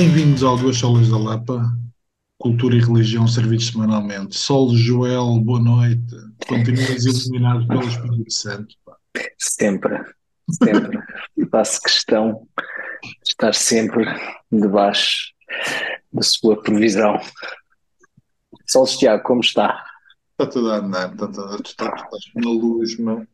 Bem-vindos 0.00 0.42
ao 0.42 0.56
Duas 0.56 0.78
Solas 0.78 1.10
da 1.10 1.18
Lapa, 1.18 1.60
Cultura 2.38 2.74
e 2.74 2.80
Religião 2.80 3.28
servidos 3.28 3.66
semanalmente. 3.66 4.34
Sol 4.34 4.74
Joel, 4.74 5.38
boa 5.40 5.60
noite. 5.60 6.16
Continuas 6.48 7.04
iluminado 7.04 7.68
pelo 7.68 7.86
Espírito 7.86 8.32
Santo. 8.32 8.74
pá. 8.82 8.96
Sempre, 9.36 10.02
sempre. 10.50 10.98
Faço 11.50 11.82
questão 11.82 12.48
de 13.02 13.28
estar 13.28 13.52
sempre 13.52 14.06
debaixo 14.50 15.34
da 16.10 16.22
sua 16.22 16.58
provisão. 16.62 17.20
Solos 18.66 18.96
Tiago, 18.96 19.22
como 19.22 19.42
está? 19.42 19.84
Está 20.30 20.46
tudo 20.50 20.72
a 20.72 20.76
andar, 20.76 21.12
está 21.12 21.26
tudo, 21.26 21.62
tu 21.62 21.68
estás, 21.68 22.00
tu 22.00 22.16
estás 22.16 22.24
na 22.36 22.50
luz, 22.50 22.98
meu. 22.98 23.26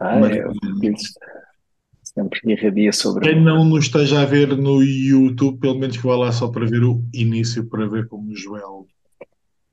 Ah, 0.00 0.20
eu 0.20 0.54
sempre 2.12 2.40
irradia 2.52 2.92
sobre 2.92 3.28
Quem 3.28 3.40
não 3.40 3.64
nos 3.64 3.86
esteja 3.86 4.20
a 4.20 4.24
ver 4.24 4.56
no 4.56 4.82
YouTube, 4.82 5.58
pelo 5.60 5.78
menos 5.78 5.96
que 5.96 6.06
vá 6.06 6.16
lá 6.16 6.32
só 6.32 6.48
para 6.48 6.66
ver 6.66 6.82
o 6.82 7.02
início, 7.14 7.66
para 7.66 7.88
ver 7.88 8.08
como 8.08 8.30
o 8.30 8.36
Joel 8.36 8.86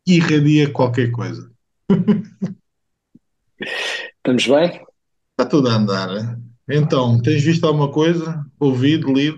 irradia 0.05 0.71
qualquer 0.71 1.11
coisa. 1.11 1.51
Estamos 4.17 4.47
bem? 4.47 4.85
Está 5.31 5.45
tudo 5.49 5.69
a 5.69 5.73
andar. 5.73 6.09
hein? 6.15 6.37
Então, 6.69 7.21
tens 7.21 7.43
visto 7.43 7.65
alguma 7.65 7.91
coisa? 7.91 8.45
Ouvido, 8.59 9.11
lido? 9.13 9.37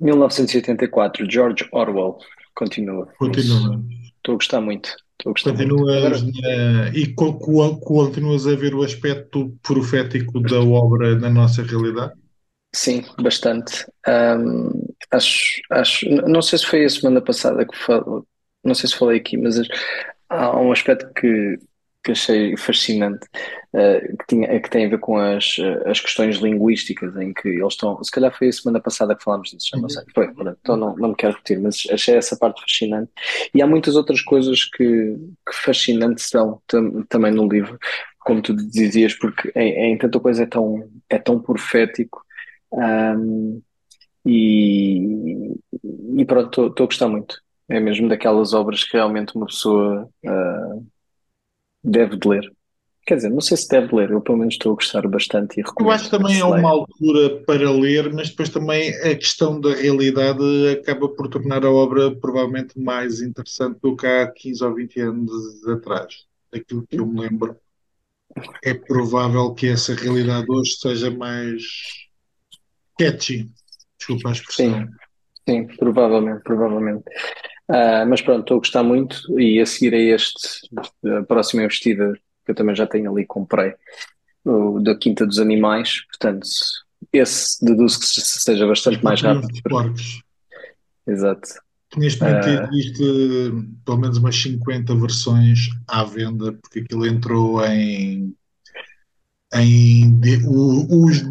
1984, 0.00 1.30
George 1.30 1.68
Orwell. 1.72 2.18
Continua. 2.54 3.06
Continua. 3.18 3.82
Estou 4.16 4.34
a 4.34 4.36
gostar 4.36 4.60
muito. 4.60 4.94
Muito. 5.24 5.42
Continuas 5.42 6.22
na- 6.22 6.88
e 6.94 7.14
co- 7.14 7.38
co- 7.38 7.78
continuas 7.80 8.46
a 8.46 8.54
ver 8.56 8.74
o 8.74 8.82
aspecto 8.82 9.56
profético 9.62 10.40
da 10.40 10.60
obra 10.60 11.16
na 11.18 11.30
nossa 11.30 11.62
realidade? 11.62 12.14
sim, 12.74 13.02
bastante. 13.20 13.86
Ahm, 14.06 14.70
acho, 15.10 15.60
acho, 15.70 16.08
não 16.28 16.42
sei 16.42 16.58
se 16.58 16.66
foi 16.66 16.84
a 16.84 16.88
semana 16.88 17.20
passada 17.22 17.66
que 17.66 17.76
falei, 17.76 18.22
não 18.64 18.74
sei 18.74 18.88
se 18.88 18.96
falei 18.96 19.18
aqui, 19.18 19.36
mas 19.36 19.56
há 20.28 20.58
um 20.60 20.72
aspecto 20.72 21.12
que, 21.14 21.58
que 22.04 22.12
achei 22.12 22.56
fascinante, 22.56 23.26
eh, 23.74 24.00
que 24.18 24.26
tinha, 24.28 24.60
que 24.60 24.68
tem 24.70 24.86
a 24.86 24.88
ver 24.88 24.98
com 24.98 25.16
as, 25.18 25.56
eh, 25.58 25.90
as 25.90 26.00
questões 26.00 26.36
linguísticas, 26.38 27.14
em 27.16 27.32
que 27.32 27.48
eles 27.48 27.74
estão. 27.74 28.02
Se 28.02 28.10
calhar 28.10 28.36
foi 28.36 28.48
a 28.48 28.52
semana 28.52 28.80
passada 28.80 29.14
que 29.16 29.22
falámos 29.24 29.50
disso, 29.50 29.68
já 29.72 29.78
não 29.78 29.88
sei. 29.88 30.02
Foi, 30.14 30.28
pronto, 30.34 30.58
então 30.60 30.76
não, 30.76 30.96
não 30.96 31.10
me 31.10 31.14
quero 31.16 31.34
repetir, 31.34 31.60
mas 31.60 31.76
achei 31.90 32.16
essa 32.16 32.36
parte 32.36 32.60
fascinante. 32.62 33.10
E 33.54 33.62
há 33.62 33.66
muitas 33.66 33.96
outras 33.96 34.20
coisas 34.22 34.64
que, 34.64 34.84
que 35.48 35.54
fascinantes 35.64 36.28
são 36.28 36.60
tam- 36.66 37.02
também 37.08 37.32
no 37.32 37.48
livro, 37.48 37.78
como 38.20 38.42
tu 38.42 38.54
dizias, 38.56 39.14
porque 39.14 39.52
em, 39.56 39.92
em 39.94 39.98
tanta 39.98 40.20
coisa 40.20 40.42
é 40.44 40.46
tão, 40.46 40.88
é 41.08 41.18
tão 41.18 41.40
profético. 41.40 42.22
ahm, 42.72 43.60
e, 44.26 45.54
e 46.18 46.24
pronto, 46.26 46.66
estou 46.68 46.84
a 46.84 46.86
gostar 46.86 47.08
muito. 47.08 47.36
É 47.68 47.80
mesmo 47.80 48.08
daquelas 48.08 48.52
obras 48.52 48.84
que 48.84 48.96
realmente 48.96 49.34
uma 49.36 49.46
pessoa 49.46 50.08
ah, 50.26 50.78
deve 51.82 52.16
de 52.16 52.28
ler. 52.28 52.52
Quer 53.04 53.16
dizer, 53.16 53.30
não 53.30 53.40
sei 53.40 53.56
se 53.56 53.68
deve 53.68 53.94
ler, 53.96 54.10
eu 54.10 54.20
pelo 54.20 54.38
menos 54.38 54.54
estou 54.54 54.72
a 54.72 54.74
gostar 54.76 55.06
bastante 55.08 55.56
e 55.56 55.60
Eu 55.60 55.66
recomendo 55.66 55.92
acho 55.92 56.04
que 56.04 56.10
também 56.10 56.38
é 56.38 56.44
uma 56.44 56.70
altura 56.70 57.42
para 57.44 57.70
ler, 57.70 58.12
mas 58.12 58.30
depois 58.30 58.48
também 58.48 58.94
a 59.00 59.16
questão 59.16 59.60
da 59.60 59.74
realidade 59.74 60.42
acaba 60.68 61.08
por 61.08 61.26
tornar 61.28 61.64
a 61.64 61.70
obra 61.70 62.14
provavelmente 62.14 62.78
mais 62.78 63.20
interessante 63.20 63.80
do 63.82 63.96
que 63.96 64.06
há 64.06 64.30
15 64.30 64.64
ou 64.64 64.74
20 64.74 65.00
anos 65.00 65.66
atrás. 65.66 66.26
Aquilo 66.54 66.86
que 66.86 66.96
eu 66.96 67.06
me 67.06 67.20
lembro. 67.20 67.56
É 68.62 68.72
provável 68.72 69.52
que 69.52 69.66
essa 69.66 69.94
realidade 69.94 70.46
hoje 70.48 70.76
seja 70.78 71.10
mais 71.10 71.62
catchy. 72.98 73.50
Desculpa 73.98 74.28
a 74.28 74.32
expressão. 74.32 74.88
Sim, 75.46 75.66
sim, 75.66 75.76
provavelmente, 75.76 76.42
provavelmente. 76.44 77.04
Ah, 77.74 78.04
mas 78.06 78.20
pronto, 78.20 78.40
estou 78.42 78.56
a 78.56 78.60
gostar 78.60 78.82
muito 78.82 79.40
e 79.40 79.58
a 79.60 79.64
seguir 79.66 79.94
a 79.94 79.98
este, 79.98 80.68
a 81.18 81.22
próxima 81.22 81.62
investida 81.62 82.12
que 82.44 82.50
eu 82.50 82.54
também 82.54 82.74
já 82.74 82.86
tenho 82.86 83.10
ali, 83.10 83.24
comprei, 83.24 83.72
o 84.44 84.78
da 84.80 84.94
Quinta 84.96 85.24
dos 85.26 85.38
Animais, 85.38 86.04
portanto, 86.08 86.46
esse 87.12 87.64
deduzo 87.64 88.00
que 88.00 88.06
se- 88.06 88.20
seja 88.20 88.66
bastante 88.66 89.02
mais 89.02 89.22
rápido. 89.22 89.50
Os 89.52 89.60
porcos. 89.62 90.22
Exato. 91.06 91.48
Neste 91.96 92.20
momento 92.22 92.46
Ah. 92.46 92.68
existe 92.72 93.04
pelo 93.84 93.98
menos 93.98 94.18
umas 94.18 94.36
50 94.36 94.94
versões 94.94 95.68
à 95.88 96.02
venda, 96.04 96.52
porque 96.54 96.80
aquilo 96.80 97.06
entrou 97.06 97.64
em. 97.64 98.34
em 99.54 100.18
de- 100.18 100.42
o- 100.46 101.04
os 101.06 101.22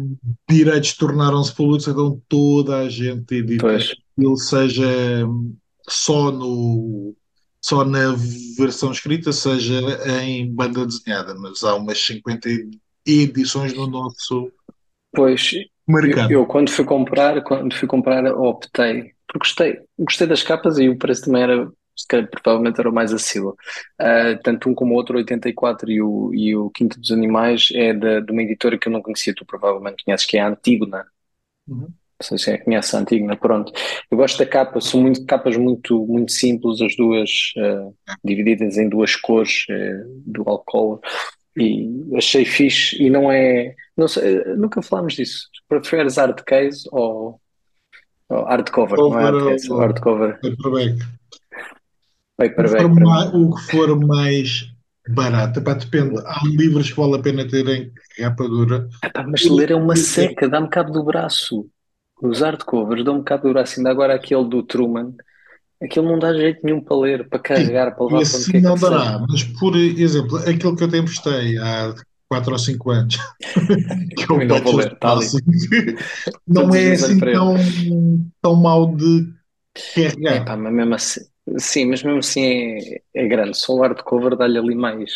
direitos 0.48 0.94
tornaram-se 0.94 1.52
públicos, 1.54 1.88
então 1.88 2.22
toda 2.28 2.78
a 2.78 2.88
gente 2.88 3.34
edita 3.34 3.62
Pois, 3.66 3.92
aquilo, 4.16 4.36
seja 4.36 5.26
só 5.88 6.30
no. 6.30 7.14
Só 7.64 7.84
na 7.84 8.12
versão 8.58 8.90
escrita, 8.90 9.32
seja 9.32 9.80
em 10.24 10.52
banda 10.52 10.84
desenhada, 10.84 11.32
mas 11.36 11.62
há 11.62 11.76
umas 11.76 12.04
50 12.04 12.48
edições 13.06 13.72
no 13.72 13.86
nosso 13.86 14.50
pois 15.12 15.52
eu, 15.52 15.64
mercado. 15.86 16.32
eu 16.32 16.46
quando 16.46 16.70
fui 16.70 16.84
comprar, 16.84 17.42
quando 17.42 17.74
fui 17.74 17.86
comprar, 17.86 18.24
optei, 18.34 19.12
porque 19.26 19.38
gostei, 19.38 19.80
gostei 19.98 20.26
das 20.26 20.42
capas 20.42 20.78
e 20.78 20.88
o 20.88 20.98
preço 20.98 21.26
também 21.26 21.42
era, 21.42 21.70
se 21.96 22.06
calhar, 22.08 22.28
provavelmente 22.30 22.80
era 22.80 22.90
o 22.90 22.92
mais 22.92 23.12
acessível. 23.12 23.56
Ah, 23.98 24.36
tanto 24.42 24.68
um 24.68 24.74
como 24.74 24.94
o 24.94 24.96
outro, 24.96 25.16
84 25.16 25.90
e 25.90 26.02
o, 26.02 26.34
e 26.34 26.56
o 26.56 26.70
Quinto 26.70 26.98
dos 26.98 27.12
Animais, 27.12 27.68
é 27.74 27.92
da, 27.94 28.20
de 28.20 28.32
uma 28.32 28.42
editora 28.42 28.78
que 28.78 28.88
eu 28.88 28.92
não 28.92 29.02
conhecia, 29.02 29.34
tu 29.34 29.44
provavelmente 29.44 30.04
conheces, 30.04 30.26
que 30.26 30.36
é 30.36 30.40
a 30.40 30.48
Antígona. 30.48 31.06
Uhum. 31.68 31.92
Não 32.30 32.38
sei 32.38 32.38
se 32.38 32.50
é, 32.52 32.58
conhece 32.58 32.94
a 32.94 33.00
Antígona, 33.00 33.36
pronto. 33.36 33.72
Eu 34.10 34.16
gosto 34.16 34.38
da 34.38 34.46
capa, 34.46 34.80
são 34.80 35.00
muito, 35.00 35.24
capas 35.26 35.56
muito, 35.56 36.06
muito 36.06 36.30
simples, 36.30 36.80
as 36.80 36.94
duas 36.96 37.30
ah, 37.58 37.88
divididas 38.22 38.76
em 38.78 38.88
duas 38.88 39.16
cores, 39.16 39.64
eh, 39.68 40.02
do 40.24 40.48
álcool, 40.48 41.00
e 41.56 41.88
achei 42.16 42.44
fixe, 42.44 43.02
e 43.02 43.10
não 43.10 43.30
é, 43.30 43.74
não 43.96 44.06
sei, 44.06 44.36
eh, 44.36 44.54
nunca 44.54 44.80
falámos 44.82 45.14
disso. 45.14 45.48
Preferes 45.68 46.16
hardcase 46.16 46.88
ou, 46.92 47.40
ou 48.28 48.44
hardcover? 48.44 48.98
Não 48.98 49.06
é 49.06 49.10
Cover 49.10 49.34
hardcase, 49.34 49.68
é 49.68 49.72
ou- 49.72 49.78
hardcover. 49.80 50.40
Paperback. 50.40 51.02
O 52.38 52.42
que 52.44 52.48
Paperback 52.48 52.82
for 52.82 53.00
mais, 53.00 53.34
o 53.34 53.54
que 53.54 53.62
for 53.70 54.06
mais 54.06 54.64
barato, 55.08 55.60
epá, 55.60 55.74
depende. 55.74 56.20
Há 56.24 56.40
livros 56.46 56.90
que 56.90 56.96
vale 56.96 57.16
a 57.16 57.22
pena 57.22 57.46
terem 57.46 57.92
capa 58.16 58.44
dura. 58.48 58.88
Epá, 59.04 59.24
mas 59.26 59.44
ler 59.44 59.72
é 59.72 59.76
uma 59.76 59.96
seca, 59.96 60.48
dá-me 60.48 60.68
cabo 60.68 60.92
do 60.92 61.04
braço. 61.04 61.68
Os 62.22 62.40
hardcovers 62.40 63.04
dão-me 63.04 63.24
cabo 63.24 63.44
do 63.48 63.52
braço, 63.54 63.80
ainda 63.80 63.90
agora 63.90 64.14
aquele 64.14 64.48
do 64.48 64.62
Truman, 64.62 65.14
aquele 65.82 66.06
não 66.06 66.18
dá 66.18 66.32
jeito 66.34 66.60
nenhum 66.64 66.80
para 66.82 66.96
ler, 66.98 67.28
para 67.28 67.38
carregar, 67.40 67.94
para 67.96 68.04
levar 68.06 68.26
para 68.28 68.38
onde 68.38 68.46
Esse 68.46 68.50
quer 68.50 68.62
que 68.62 68.68
não 68.68 68.76
seja. 68.76 68.90
dará, 68.90 69.18
mas 69.28 69.42
por 69.44 69.76
exemplo, 69.76 70.36
aquilo 70.38 70.76
que 70.76 70.84
eu 70.84 70.88
te 70.88 70.98
emprestei 70.98 71.58
há 71.58 71.94
4 72.28 72.52
ou 72.52 72.58
5 72.58 72.90
anos, 72.90 73.16
que 74.16 74.24
é 74.24 74.34
o 74.34 74.40
Então 74.42 74.60
vou 74.60 74.76
ler, 74.76 74.98
tá 74.98 75.14
não 76.46 76.74
é 76.74 76.92
assim 76.92 77.18
tão, 77.30 77.56
tão 78.40 78.56
mau 78.56 78.94
de 78.96 79.32
carregar. 79.94 80.36
Epá, 80.36 80.56
mas 80.56 80.72
mesmo 80.72 80.94
assim, 80.94 81.20
sim, 81.58 81.84
mas 81.86 82.02
mesmo 82.02 82.18
assim 82.20 82.42
é, 82.44 83.02
é 83.14 83.28
grande. 83.28 83.56
Só 83.56 83.74
o 83.74 83.80
hardcover 83.82 84.36
dá-lhe 84.36 84.58
ali 84.58 84.74
mais 84.74 85.10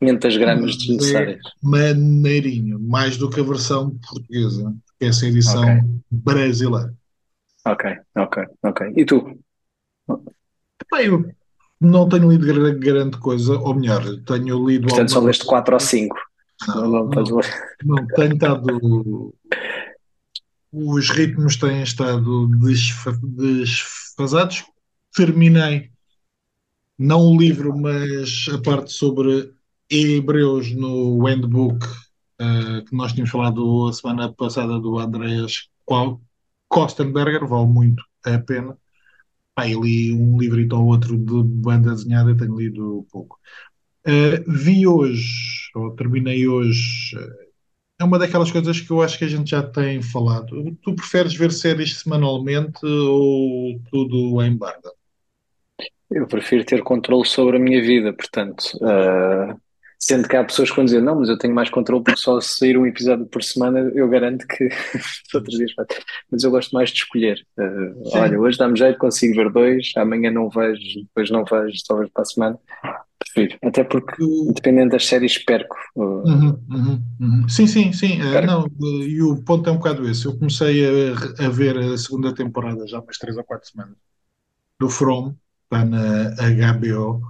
500 0.00 0.36
gramas 0.36 0.76
Mas 0.76 0.76
desnecessárias. 0.76 1.40
é 1.40 1.66
maneirinho, 1.66 2.78
mais 2.80 3.16
do 3.16 3.30
que 3.30 3.40
a 3.40 3.44
versão 3.44 3.90
portuguesa, 3.98 4.74
que 4.86 4.91
é 4.91 4.91
essa 5.06 5.26
edição 5.26 5.62
Ok. 5.62 5.82
brasileira. 6.10 6.94
Ok, 7.64 7.96
ok, 8.16 8.44
ok. 8.64 8.92
E 8.96 9.04
tu? 9.04 9.38
Bem, 10.92 11.06
eu 11.06 11.30
não 11.80 12.08
tenho 12.08 12.30
lido 12.30 12.44
gra- 12.46 12.74
grande 12.74 13.18
coisa, 13.18 13.58
ou 13.58 13.74
melhor, 13.74 14.02
tenho 14.26 14.68
lido 14.68 14.88
Portanto, 14.88 15.12
só 15.12 15.20
leste 15.20 15.44
4 15.44 15.74
ou 15.74 15.80
5. 15.80 16.16
Não, 16.68 16.90
Não, 16.90 17.10
não, 17.84 18.06
tenho 18.06 18.34
estado. 18.34 19.34
Os 20.72 21.10
ritmos 21.10 21.56
têm 21.56 21.82
estado 21.82 22.48
desfa- 22.58 23.18
desfasados. 23.22 24.64
Terminei, 25.14 25.90
não 26.98 27.20
o 27.26 27.36
livro, 27.36 27.76
mas 27.76 28.46
a 28.52 28.58
parte 28.62 28.90
sobre 28.92 29.52
Hebreus 29.90 30.72
no 30.72 31.26
handbook 31.26 31.84
eh, 32.42 32.82
que 32.82 32.94
nós 32.96 33.12
tínhamos 33.12 33.30
falado 33.30 33.88
a 33.88 33.92
semana 33.92 34.32
passada 34.32 34.78
do 34.80 34.98
Andreas 34.98 35.68
Ko- 35.84 36.20
Kostenberger, 36.68 37.46
vale 37.46 37.66
muito 37.68 38.02
a 38.24 38.38
pena. 38.38 38.76
Eu 39.58 39.82
li 39.82 40.12
um 40.12 40.38
livrito 40.38 40.76
ou 40.76 40.86
outro 40.86 41.16
de 41.18 41.42
banda 41.44 41.90
desenhada, 41.94 42.36
tenho 42.36 42.58
lido 42.58 43.06
pouco. 43.12 43.38
Uh, 44.06 44.42
vi 44.50 44.86
hoje, 44.86 45.70
ou 45.76 45.94
terminei 45.94 46.48
hoje, 46.48 47.16
uh, 47.16 47.42
é 48.00 48.04
uma 48.04 48.18
daquelas 48.18 48.50
coisas 48.50 48.80
que 48.80 48.90
eu 48.90 49.02
acho 49.02 49.18
que 49.18 49.24
a 49.24 49.28
gente 49.28 49.50
já 49.50 49.62
tem 49.62 50.02
falado. 50.02 50.76
Tu 50.82 50.94
preferes 50.94 51.34
ver 51.34 51.52
séries 51.52 52.00
semanalmente 52.00 52.84
ou 52.84 53.80
tudo 53.90 54.42
em 54.42 54.56
banda? 54.56 54.92
Eu 56.10 56.26
prefiro 56.26 56.64
ter 56.64 56.82
controle 56.82 57.26
sobre 57.26 57.56
a 57.56 57.60
minha 57.60 57.80
vida, 57.80 58.12
portanto, 58.12 58.64
ah, 58.82 59.56
Sendo 60.04 60.28
que 60.28 60.36
há 60.36 60.42
pessoas 60.42 60.68
que 60.68 60.74
vão 60.74 60.84
dizer, 60.84 61.00
não, 61.00 61.20
mas 61.20 61.28
eu 61.28 61.38
tenho 61.38 61.54
mais 61.54 61.70
controle 61.70 62.02
porque 62.02 62.18
só 62.18 62.40
sair 62.40 62.76
um 62.76 62.84
episódio 62.84 63.24
por 63.26 63.40
semana 63.40 63.78
eu 63.94 64.08
garanto 64.08 64.44
que 64.48 64.68
outros 65.32 65.56
dias 65.56 65.70
Mas 66.28 66.42
eu 66.42 66.50
gosto 66.50 66.72
mais 66.72 66.90
de 66.90 66.96
escolher. 66.96 67.38
Uh, 67.56 68.18
olha, 68.18 68.40
hoje 68.40 68.58
dá-me 68.58 68.76
jeito, 68.76 68.98
consigo 68.98 69.36
ver 69.36 69.52
dois, 69.52 69.92
amanhã 69.96 70.32
não 70.32 70.50
vejo, 70.50 70.82
depois 71.02 71.30
não 71.30 71.44
vejo, 71.44 71.76
só 71.86 71.96
vejo 71.98 72.10
para 72.12 72.22
a 72.22 72.24
semana. 72.24 72.58
Prefiro. 73.16 73.56
Até 73.62 73.84
porque, 73.84 74.24
dependendo 74.52 74.90
das 74.90 75.06
séries, 75.06 75.38
perco. 75.38 75.76
Uh, 75.94 76.28
uhum, 76.28 76.58
uhum, 76.68 77.02
uhum. 77.20 77.48
Sim, 77.48 77.68
sim, 77.68 77.92
sim. 77.92 78.20
Uh, 78.20 78.44
não, 78.44 78.66
e 78.80 79.22
o 79.22 79.40
ponto 79.44 79.70
é 79.70 79.72
um 79.72 79.76
bocado 79.76 80.08
esse. 80.10 80.26
Eu 80.26 80.36
comecei 80.36 80.84
a, 80.84 81.46
a 81.46 81.48
ver 81.48 81.78
a 81.78 81.96
segunda 81.96 82.34
temporada 82.34 82.84
já 82.88 82.98
há 82.98 83.00
umas 83.00 83.18
três 83.18 83.36
ou 83.36 83.44
quatro 83.44 83.68
semanas 83.68 83.94
do 84.80 84.90
From, 84.90 85.36
está 85.70 85.84
na 85.84 86.34
HBO 86.72 87.22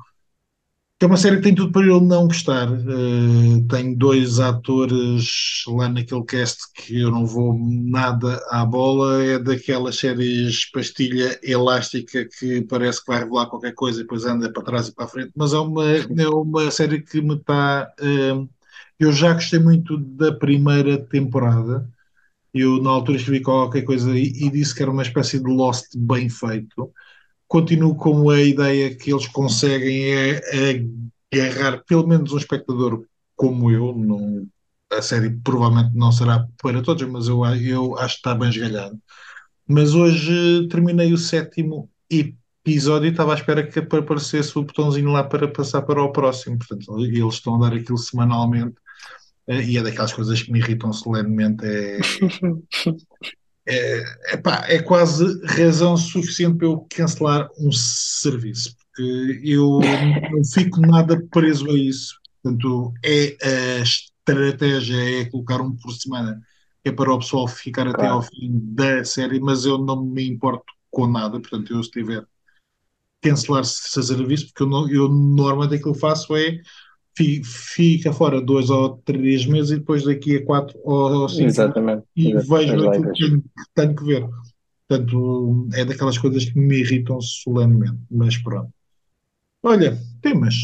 é 1.04 1.06
uma 1.06 1.16
série 1.16 1.36
que 1.36 1.42
tem 1.42 1.54
tudo 1.54 1.72
para 1.72 1.86
eu 1.86 2.00
não 2.00 2.26
gostar. 2.26 2.70
Uh, 2.70 3.66
tem 3.68 3.94
dois 3.94 4.38
atores 4.38 5.64
lá 5.66 5.88
naquele 5.88 6.24
cast 6.24 6.58
que 6.74 7.00
eu 7.00 7.10
não 7.10 7.26
vou 7.26 7.58
nada 7.58 8.40
à 8.50 8.64
bola. 8.64 9.22
É 9.22 9.38
daquelas 9.38 9.96
séries 9.96 10.70
pastilha 10.70 11.38
elástica 11.42 12.28
que 12.38 12.62
parece 12.62 13.00
que 13.00 13.06
vai 13.08 13.20
revelar 13.20 13.46
qualquer 13.46 13.74
coisa 13.74 14.00
e 14.00 14.02
depois 14.02 14.24
anda 14.24 14.52
para 14.52 14.62
trás 14.62 14.88
e 14.88 14.94
para 14.94 15.04
a 15.04 15.08
frente. 15.08 15.32
Mas 15.36 15.52
é 15.52 15.58
uma, 15.58 15.84
é 15.90 16.28
uma 16.28 16.70
série 16.70 17.00
que 17.00 17.20
me 17.20 17.34
está. 17.34 17.92
Uh, 18.00 18.48
eu 18.98 19.12
já 19.12 19.32
gostei 19.32 19.58
muito 19.58 19.96
da 19.98 20.32
primeira 20.32 20.98
temporada. 20.98 21.88
Eu, 22.54 22.82
na 22.82 22.90
altura, 22.90 23.18
escrevi 23.18 23.40
qualquer 23.40 23.82
coisa 23.82 24.16
e, 24.16 24.26
e 24.26 24.50
disse 24.50 24.74
que 24.74 24.82
era 24.82 24.90
uma 24.90 25.02
espécie 25.02 25.38
de 25.38 25.50
Lost 25.50 25.96
bem 25.96 26.28
feito 26.28 26.92
continuo 27.52 27.94
com 27.94 28.30
a 28.30 28.40
ideia 28.40 28.94
que 28.96 29.12
eles 29.12 29.28
conseguem 29.28 30.10
é, 30.10 30.82
agarrar 31.34 31.84
pelo 31.84 32.06
menos 32.06 32.32
um 32.32 32.38
espectador 32.38 33.04
como 33.36 33.70
eu. 33.70 33.94
Não, 33.94 34.48
a 34.90 35.02
série 35.02 35.28
provavelmente 35.28 35.94
não 35.94 36.10
será 36.10 36.48
para 36.62 36.80
todos, 36.80 37.06
mas 37.06 37.28
eu, 37.28 37.44
eu 37.44 37.98
acho 37.98 38.14
que 38.14 38.20
está 38.20 38.34
bem 38.34 38.48
esgalhado. 38.48 38.98
Mas 39.68 39.94
hoje 39.94 40.66
terminei 40.68 41.12
o 41.12 41.18
sétimo 41.18 41.90
episódio 42.08 43.08
e 43.08 43.10
estava 43.10 43.32
à 43.32 43.36
espera 43.36 43.66
que 43.66 43.78
aparecesse 43.80 44.58
o 44.58 44.62
botãozinho 44.62 45.12
lá 45.12 45.22
para 45.22 45.46
passar 45.46 45.82
para 45.82 46.02
o 46.02 46.10
próximo. 46.10 46.56
Portanto, 46.56 47.04
eles 47.04 47.34
estão 47.34 47.56
a 47.56 47.68
dar 47.68 47.76
aquilo 47.76 47.98
semanalmente 47.98 48.76
eh, 49.46 49.62
e 49.62 49.76
é 49.76 49.82
daquelas 49.82 50.14
coisas 50.14 50.42
que 50.42 50.50
me 50.50 50.58
irritam 50.58 50.90
solenemente. 50.90 51.66
É, 51.66 51.98
é, 53.66 54.34
epá, 54.34 54.64
é 54.68 54.82
quase 54.82 55.40
razão 55.46 55.96
suficiente 55.96 56.58
para 56.58 56.66
eu 56.66 56.86
cancelar 56.90 57.48
um 57.58 57.70
serviço, 57.70 58.74
porque 58.76 59.40
eu 59.44 59.80
não 60.30 60.44
fico 60.44 60.80
nada 60.80 61.22
preso 61.30 61.70
a 61.70 61.74
isso. 61.74 62.20
Portanto, 62.42 62.92
é 63.04 63.36
a 63.42 63.82
estratégia 63.82 65.20
é 65.20 65.24
colocar 65.26 65.60
um 65.60 65.76
por 65.76 65.92
semana, 65.92 66.40
é 66.84 66.90
para 66.90 67.12
o 67.12 67.18
pessoal 67.18 67.46
ficar 67.46 67.86
até 67.86 68.06
ao 68.06 68.22
fim 68.22 68.50
da 68.52 69.04
série, 69.04 69.38
mas 69.38 69.64
eu 69.64 69.78
não 69.78 70.04
me 70.04 70.26
importo 70.28 70.72
com 70.90 71.06
nada. 71.06 71.40
Portanto, 71.40 71.72
eu 71.72 71.82
se 71.82 71.90
tiver 71.90 72.26
cancelar 73.22 73.64
serviço, 73.64 74.46
porque 74.46 74.64
eu, 74.64 74.68
não, 74.68 74.90
eu 74.90 75.08
normalmente 75.08 75.76
aquilo 75.76 75.94
que 75.94 76.00
faço 76.00 76.36
é 76.36 76.58
fica 77.14 78.12
fora 78.12 78.40
dois 78.40 78.70
ou 78.70 78.96
três 79.04 79.44
meses 79.46 79.72
e 79.72 79.78
depois 79.78 80.04
daqui 80.04 80.36
a 80.36 80.44
quatro 80.44 80.78
ou 80.82 81.28
cinco 81.28 81.44
Exatamente. 81.44 82.04
e 82.16 82.32
Exatamente. 82.32 82.70
vejo 82.70 82.88
aquilo 82.88 83.42
que 83.42 83.50
tenho, 83.74 83.94
que 83.94 84.04
ver. 84.04 84.28
Portanto, 84.88 85.68
é 85.74 85.84
daquelas 85.84 86.18
coisas 86.18 86.44
que 86.44 86.58
me 86.58 86.80
irritam 86.80 87.20
solenemente, 87.20 87.98
mas 88.10 88.36
pronto. 88.38 88.70
Olha, 89.62 89.98
temas. 90.20 90.54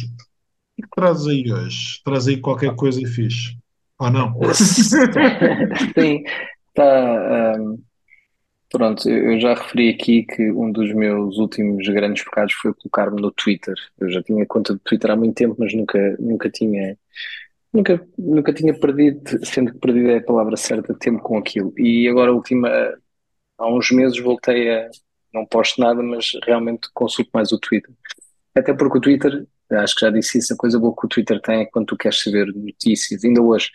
O 0.78 0.82
que 0.82 0.88
trazes 0.94 1.26
aí 1.26 1.52
hoje? 1.52 2.00
Traz 2.04 2.28
aí 2.28 2.38
qualquer 2.38 2.74
coisa 2.74 3.00
e 3.00 3.06
fixe. 3.06 3.56
Ou 3.98 4.10
não? 4.10 4.34
Sim, 4.54 6.22
está. 6.68 7.54
Um 7.58 7.78
Pronto, 8.70 9.08
eu 9.08 9.40
já 9.40 9.54
referi 9.54 9.88
aqui 9.88 10.24
que 10.24 10.50
um 10.52 10.70
dos 10.70 10.92
meus 10.92 11.38
últimos 11.38 11.86
grandes 11.88 12.22
pecados 12.22 12.52
foi 12.54 12.74
colocar-me 12.74 13.20
no 13.20 13.30
Twitter. 13.32 13.74
Eu 13.98 14.10
já 14.10 14.22
tinha 14.22 14.44
conta 14.46 14.74
de 14.74 14.80
Twitter 14.80 15.10
há 15.10 15.16
muito 15.16 15.34
tempo, 15.34 15.56
mas 15.58 15.72
nunca, 15.74 16.16
nunca 16.18 16.50
tinha, 16.50 16.98
nunca, 17.72 18.08
nunca 18.18 18.52
tinha 18.52 18.78
perdido, 18.78 19.22
sendo 19.46 19.72
que 19.72 19.78
perdido 19.78 20.10
é 20.10 20.18
a 20.18 20.24
palavra 20.24 20.56
certa, 20.56 20.94
tempo 20.94 21.20
com 21.22 21.38
aquilo. 21.38 21.72
E 21.78 22.08
agora, 22.08 22.32
última, 22.32 22.68
há 23.58 23.68
uns 23.72 23.90
meses, 23.90 24.18
voltei 24.20 24.70
a, 24.70 24.90
não 25.34 25.46
posto 25.46 25.80
nada, 25.80 26.02
mas 26.02 26.32
realmente 26.44 26.88
consulto 26.94 27.30
mais 27.34 27.52
o 27.52 27.58
Twitter. 27.58 27.94
Até 28.54 28.74
porque 28.74 28.98
o 28.98 29.00
Twitter, 29.00 29.46
acho 29.72 29.94
que 29.96 30.02
já 30.06 30.10
disse 30.10 30.38
isso, 30.38 30.54
a 30.54 30.56
coisa 30.56 30.78
boa 30.78 30.94
que 30.96 31.06
o 31.06 31.08
Twitter 31.08 31.40
tem 31.40 31.62
é 31.62 31.66
quando 31.66 31.86
tu 31.86 31.96
queres 31.96 32.22
saber 32.22 32.46
notícias. 32.54 33.24
Ainda 33.24 33.42
hoje, 33.42 33.70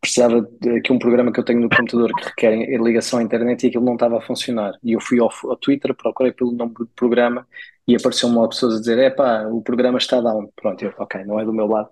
precisava 0.00 0.40
de 0.60 0.78
aqui 0.78 0.92
um 0.92 0.98
programa 0.98 1.30
que 1.32 1.38
eu 1.38 1.44
tenho 1.44 1.60
no 1.60 1.68
computador 1.68 2.10
que 2.14 2.24
requer 2.24 2.56
ligação 2.80 3.18
à 3.18 3.22
internet 3.22 3.62
e 3.62 3.68
aquilo 3.68 3.84
não 3.84 3.94
estava 3.94 4.18
a 4.18 4.20
funcionar. 4.20 4.72
E 4.82 4.92
eu 4.92 5.00
fui 5.00 5.20
ao, 5.20 5.30
ao 5.44 5.56
Twitter, 5.56 5.94
procurei 5.94 6.32
pelo 6.32 6.52
nome 6.52 6.72
do 6.74 6.86
programa 6.96 7.46
e 7.86 7.94
apareceu-me 7.94 8.36
uma 8.36 8.48
pessoa 8.48 8.74
a 8.74 8.78
dizer: 8.78 8.98
é 8.98 9.10
pá, 9.10 9.46
o 9.46 9.60
programa 9.62 9.98
está 9.98 10.20
down. 10.20 10.50
Pronto, 10.56 10.82
eu, 10.82 10.92
ok, 10.98 11.24
não 11.24 11.38
é 11.38 11.44
do 11.44 11.52
meu 11.52 11.66
lado. 11.66 11.90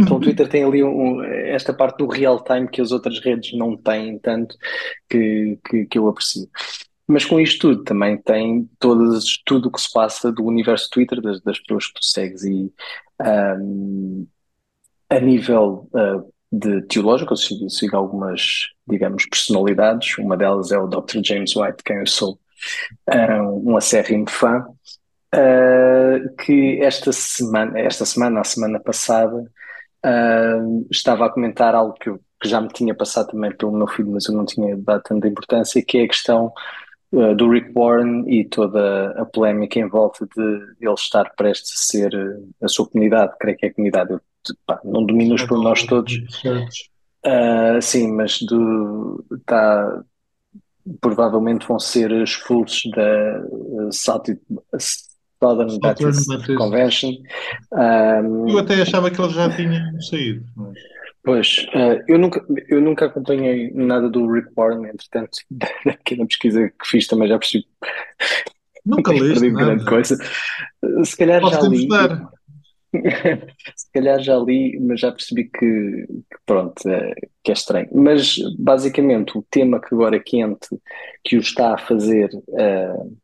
Então 0.00 0.16
o 0.16 0.20
Twitter 0.20 0.48
tem 0.48 0.64
ali 0.64 0.82
um, 0.82 1.22
esta 1.24 1.74
parte 1.74 1.98
do 1.98 2.06
real 2.06 2.42
time 2.42 2.68
que 2.68 2.80
as 2.80 2.92
outras 2.92 3.18
redes 3.18 3.52
não 3.52 3.76
têm 3.76 4.18
tanto 4.18 4.56
que, 5.08 5.58
que, 5.68 5.86
que 5.86 5.98
eu 5.98 6.08
aprecio. 6.08 6.48
Mas 7.06 7.24
com 7.24 7.40
isto 7.40 7.68
tudo 7.68 7.82
também 7.82 8.16
tem 8.16 8.70
todas, 8.78 9.42
tudo 9.44 9.68
o 9.68 9.72
que 9.72 9.80
se 9.80 9.92
passa 9.92 10.30
do 10.30 10.44
universo 10.44 10.88
Twitter, 10.90 11.20
das, 11.20 11.40
das 11.40 11.58
pessoas 11.58 11.88
que 11.88 11.94
tu 11.94 12.04
segues 12.04 12.44
e 12.44 12.72
um, 13.20 14.26
a 15.08 15.18
nível 15.18 15.88
uh, 15.92 16.32
de 16.52 16.82
teológico, 16.82 17.32
eu 17.32 17.36
sigo, 17.36 17.70
sigo, 17.70 17.96
algumas, 17.96 18.70
digamos, 18.88 19.26
personalidades, 19.26 20.18
uma 20.18 20.36
delas 20.36 20.72
é 20.72 20.78
o 20.78 20.88
Dr. 20.88 21.20
James 21.24 21.54
White, 21.54 21.82
quem 21.84 21.98
eu 21.98 22.06
sou. 22.06 22.38
Um 23.64 23.76
acérrimo 23.76 24.28
fã, 24.28 24.66
uh, 25.34 26.36
que 26.36 26.80
esta 26.82 27.12
semana, 27.12 27.78
esta 27.78 28.04
semana, 28.04 28.40
a 28.40 28.44
semana 28.44 28.80
passada, 28.80 29.36
uh, 30.04 30.86
estava 30.90 31.26
a 31.26 31.30
comentar 31.30 31.74
algo 31.74 31.94
que, 31.94 32.10
eu, 32.10 32.20
que, 32.40 32.48
já 32.48 32.60
me 32.60 32.68
tinha 32.68 32.94
passado 32.94 33.28
também 33.30 33.56
pelo 33.56 33.72
meu 33.72 33.86
filho, 33.86 34.10
mas 34.10 34.26
eu 34.26 34.34
não 34.34 34.44
tinha 34.44 34.76
dado 34.76 35.02
tanta 35.02 35.28
importância, 35.28 35.82
que 35.82 35.98
é 35.98 36.04
a 36.04 36.08
questão 36.08 36.52
uh, 37.12 37.34
do 37.34 37.48
Rick 37.50 37.72
Warren 37.72 38.24
e 38.26 38.44
toda 38.44 39.12
a 39.20 39.24
polémica 39.24 39.78
em 39.78 39.88
volta 39.88 40.26
de 40.26 40.42
ele 40.80 40.94
estar 40.94 41.32
prestes 41.36 41.72
a 41.72 41.92
ser 41.92 42.42
a 42.60 42.68
sua 42.68 42.88
comunidade, 42.88 43.34
creio 43.38 43.56
que 43.56 43.66
é 43.66 43.68
a 43.68 43.74
comunidade, 43.74 44.12
eu 44.12 44.20
pá, 44.66 44.80
não 44.84 45.04
domino 45.04 45.34
os 45.34 45.44
pormenores 45.44 45.86
todos. 45.86 46.14
Uh, 47.26 47.80
sim, 47.82 48.12
mas 48.12 48.40
do, 48.42 49.24
tá, 49.44 50.02
provavelmente 51.00 51.66
vão 51.66 51.78
ser 51.78 52.10
expulsos 52.12 52.90
da 52.92 53.42
uh, 53.44 53.92
Southern 53.92 54.40
Baptist, 55.80 56.26
Baptist 56.26 56.54
Convention. 56.56 57.12
Um, 57.72 58.48
eu 58.48 58.58
até 58.58 58.80
achava 58.80 59.10
que 59.10 59.20
eles 59.20 59.32
já 59.34 59.54
tinham 59.54 60.00
saído. 60.00 60.44
Mas... 60.56 60.78
Pois, 61.22 61.66
uh, 61.74 62.02
eu, 62.08 62.18
nunca, 62.18 62.42
eu 62.68 62.80
nunca 62.80 63.06
acompanhei 63.06 63.70
nada 63.74 64.08
do 64.08 64.30
Rick 64.30 64.48
Warren, 64.56 64.86
entretanto, 64.86 65.38
da 65.50 65.92
pequena 65.92 66.26
pesquisa 66.26 66.68
que 66.68 66.88
fiz 66.88 67.06
também 67.06 67.28
já 67.28 67.38
percebi. 67.38 67.66
Nunca 68.84 69.12
li 69.12 69.50
grande 69.50 69.84
coisa. 69.84 70.16
Se 71.04 71.16
calhar 71.16 71.40
Posso 71.40 71.60
já 71.60 71.68
li. 71.68 71.88
Se 73.76 73.90
calhar 73.92 74.20
já 74.20 74.36
li, 74.36 74.78
mas 74.80 75.00
já 75.00 75.12
percebi 75.12 75.44
que, 75.44 76.06
que 76.06 76.38
pronto, 76.44 76.88
é, 76.88 77.14
que 77.42 77.50
é 77.50 77.54
estranho. 77.54 77.88
Mas 77.92 78.36
basicamente 78.58 79.38
o 79.38 79.42
tema 79.50 79.80
que 79.80 79.94
agora 79.94 80.16
é 80.16 80.20
quente, 80.20 80.68
que 81.24 81.36
o 81.36 81.40
está 81.40 81.74
a 81.74 81.78
fazer, 81.78 82.30
uh, 82.48 83.20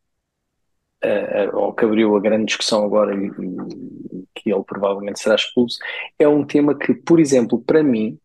ou 1.52 1.72
que 1.72 1.84
abriu 1.84 2.16
a 2.16 2.20
grande 2.20 2.46
discussão 2.46 2.84
agora 2.84 3.14
e, 3.14 3.26
e, 3.26 4.24
que 4.34 4.52
ele 4.52 4.64
provavelmente 4.64 5.20
será 5.20 5.34
expulso, 5.34 5.78
é 6.18 6.26
um 6.26 6.44
tema 6.44 6.76
que, 6.76 6.94
por 6.94 7.20
exemplo, 7.20 7.60
para 7.60 7.82
mim, 7.82 8.18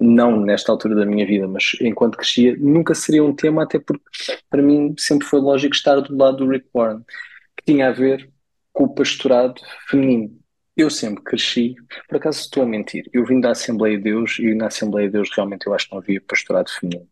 não 0.00 0.40
nesta 0.40 0.70
altura 0.72 0.94
da 0.94 1.06
minha 1.06 1.26
vida, 1.26 1.46
mas 1.46 1.72
enquanto 1.80 2.16
crescia, 2.16 2.56
nunca 2.58 2.94
seria 2.94 3.22
um 3.22 3.34
tema, 3.34 3.64
até 3.64 3.78
porque 3.78 4.04
para 4.48 4.62
mim 4.62 4.94
sempre 4.96 5.26
foi 5.26 5.40
lógico 5.40 5.74
estar 5.74 6.00
do 6.00 6.16
lado 6.16 6.38
do 6.38 6.48
Rick 6.48 6.66
Warren, 6.74 7.00
que 7.56 7.64
tinha 7.64 7.88
a 7.88 7.92
ver 7.92 8.30
com 8.72 8.84
o 8.84 8.94
pastorado 8.94 9.60
feminino 9.88 10.43
eu 10.76 10.90
sempre 10.90 11.22
cresci, 11.22 11.76
por 12.08 12.16
acaso 12.16 12.40
estou 12.40 12.64
a 12.64 12.66
mentir, 12.66 13.08
eu 13.12 13.24
vim 13.24 13.40
da 13.40 13.52
Assembleia 13.52 13.96
de 13.96 14.04
Deus 14.04 14.38
e 14.40 14.54
na 14.54 14.66
Assembleia 14.66 15.06
de 15.06 15.12
Deus 15.12 15.30
realmente 15.34 15.66
eu 15.66 15.74
acho 15.74 15.86
que 15.86 15.92
não 15.92 16.00
havia 16.00 16.20
pastorado 16.20 16.68
feminino. 16.68 17.06